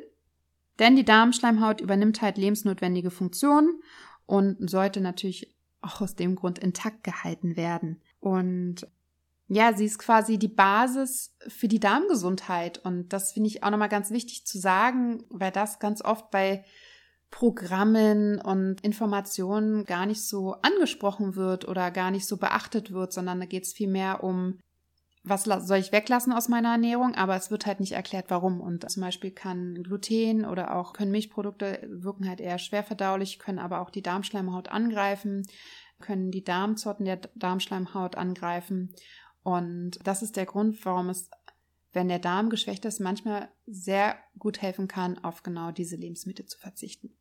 Denn 0.80 0.96
die 0.96 1.06
Darmschleimhaut 1.06 1.82
übernimmt 1.82 2.22
halt 2.22 2.38
lebensnotwendige 2.38 3.10
Funktionen 3.10 3.82
und 4.26 4.70
sollte 4.70 5.02
natürlich 5.02 5.56
auch 5.82 6.02
aus 6.02 6.16
dem 6.16 6.36
Grund 6.36 6.60
intakt 6.60 7.04
gehalten 7.04 7.56
werden. 7.56 8.02
Und 8.20 8.88
ja, 9.50 9.74
sie 9.74 9.86
ist 9.86 10.00
quasi 10.00 10.38
die 10.38 10.50
Basis 10.50 11.36
für 11.48 11.68
die 11.68 11.80
Darmgesundheit. 11.80 12.80
Und 12.80 13.14
das 13.14 13.32
finde 13.32 13.48
ich 13.48 13.64
auch 13.64 13.70
nochmal 13.70 13.90
ganz 13.90 14.12
wichtig 14.12 14.46
zu 14.46 14.60
sagen, 14.60 15.24
weil 15.30 15.52
das 15.52 15.80
ganz 15.80 16.04
oft 16.04 16.30
bei 16.32 16.66
Programmen 17.32 18.40
und 18.42 18.82
Informationen 18.82 19.86
gar 19.86 20.06
nicht 20.06 20.26
so 20.28 20.56
angesprochen 20.62 21.36
wird 21.36 21.68
oder 21.68 21.92
gar 21.92 22.12
nicht 22.12 22.26
so 22.26 22.38
beachtet 22.38 22.92
wird, 22.92 23.14
sondern 23.14 23.40
da 23.40 23.46
geht 23.46 23.64
es 23.64 23.74
vielmehr 23.74 24.24
um, 24.24 24.60
was 25.24 25.44
soll 25.44 25.78
ich 25.78 25.92
weglassen 25.92 26.32
aus 26.32 26.48
meiner 26.48 26.72
Ernährung, 26.72 27.16
aber 27.16 27.36
es 27.36 27.52
wird 27.52 27.66
halt 27.66 27.82
nicht 27.82 27.92
erklärt, 27.94 28.26
warum. 28.30 28.62
Und 28.62 28.90
zum 28.90 29.02
Beispiel 29.02 29.32
kann 29.32 29.84
Gluten 29.84 30.46
oder 30.46 30.76
auch 30.76 30.94
können 30.94 31.12
Milchprodukte 31.12 31.88
wirken 31.90 32.28
halt 32.28 32.40
eher 32.40 32.60
schwer 32.60 32.84
verdaulich, 32.84 33.40
können 33.40 33.60
aber 33.60 33.82
auch 33.82 33.90
die 33.90 34.02
Darmschleimhaut 34.02 34.70
angreifen, 34.70 35.46
können 36.00 36.32
die 36.32 36.44
Darmzotten 36.44 37.06
der 37.06 37.20
Darmschleimhaut 37.36 38.16
angreifen 38.16 38.94
und 39.48 40.00
das 40.04 40.24
ist 40.24 40.36
der 40.36 40.46
Grund, 40.46 40.84
warum 40.86 41.08
es, 41.08 41.30
wenn 41.94 42.10
der 42.10 42.20
Darm 42.20 42.50
geschwächt 42.50 42.84
ist, 42.84 43.00
manchmal 43.00 43.48
sehr 43.66 44.18
gut 44.38 44.62
helfen 44.62 44.90
kann, 44.90 45.18
auf 45.20 45.42
genau 45.42 45.72
diese 45.72 45.96
Lebensmittel 45.96 46.46
zu 46.46 46.60
verzichten. 46.60 47.16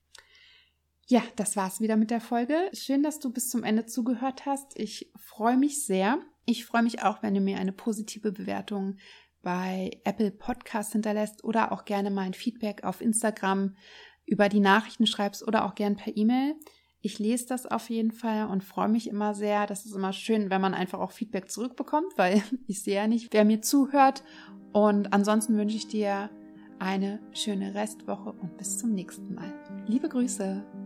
Ja, 1.06 1.22
das 1.36 1.54
war's 1.54 1.80
wieder 1.80 1.94
mit 1.94 2.10
der 2.10 2.20
Folge. 2.20 2.68
Schön, 2.72 3.04
dass 3.04 3.20
du 3.20 3.32
bis 3.32 3.48
zum 3.48 3.62
Ende 3.62 3.86
zugehört 3.86 4.44
hast. 4.44 4.76
Ich 4.76 5.12
freue 5.14 5.56
mich 5.56 5.86
sehr. 5.86 6.18
Ich 6.46 6.66
freue 6.66 6.82
mich 6.82 7.04
auch, 7.04 7.22
wenn 7.22 7.32
du 7.32 7.40
mir 7.40 7.58
eine 7.58 7.70
positive 7.70 8.32
Bewertung 8.32 8.96
bei 9.42 9.92
Apple 10.02 10.32
Podcast 10.32 10.94
hinterlässt 10.94 11.44
oder 11.44 11.70
auch 11.70 11.84
gerne 11.84 12.10
mal 12.10 12.22
ein 12.22 12.34
Feedback 12.34 12.82
auf 12.82 13.00
Instagram 13.00 13.76
über 14.24 14.48
die 14.48 14.58
Nachrichten 14.58 15.06
schreibst 15.06 15.46
oder 15.46 15.64
auch 15.64 15.76
gern 15.76 15.94
per 15.94 16.16
E-Mail. 16.16 16.56
Ich 17.06 17.20
lese 17.20 17.46
das 17.46 17.66
auf 17.66 17.88
jeden 17.88 18.10
Fall 18.10 18.48
und 18.48 18.64
freue 18.64 18.88
mich 18.88 19.08
immer 19.08 19.32
sehr. 19.32 19.68
Das 19.68 19.86
ist 19.86 19.94
immer 19.94 20.12
schön, 20.12 20.50
wenn 20.50 20.60
man 20.60 20.74
einfach 20.74 20.98
auch 20.98 21.12
Feedback 21.12 21.48
zurückbekommt, 21.48 22.14
weil 22.16 22.42
ich 22.66 22.82
sehe 22.82 22.96
ja 22.96 23.06
nicht, 23.06 23.32
wer 23.32 23.44
mir 23.44 23.62
zuhört. 23.62 24.24
Und 24.72 25.12
ansonsten 25.12 25.56
wünsche 25.56 25.76
ich 25.76 25.86
dir 25.86 26.30
eine 26.80 27.20
schöne 27.32 27.76
Restwoche 27.76 28.32
und 28.32 28.56
bis 28.56 28.78
zum 28.78 28.92
nächsten 28.92 29.36
Mal. 29.36 29.54
Liebe 29.86 30.08
Grüße! 30.08 30.85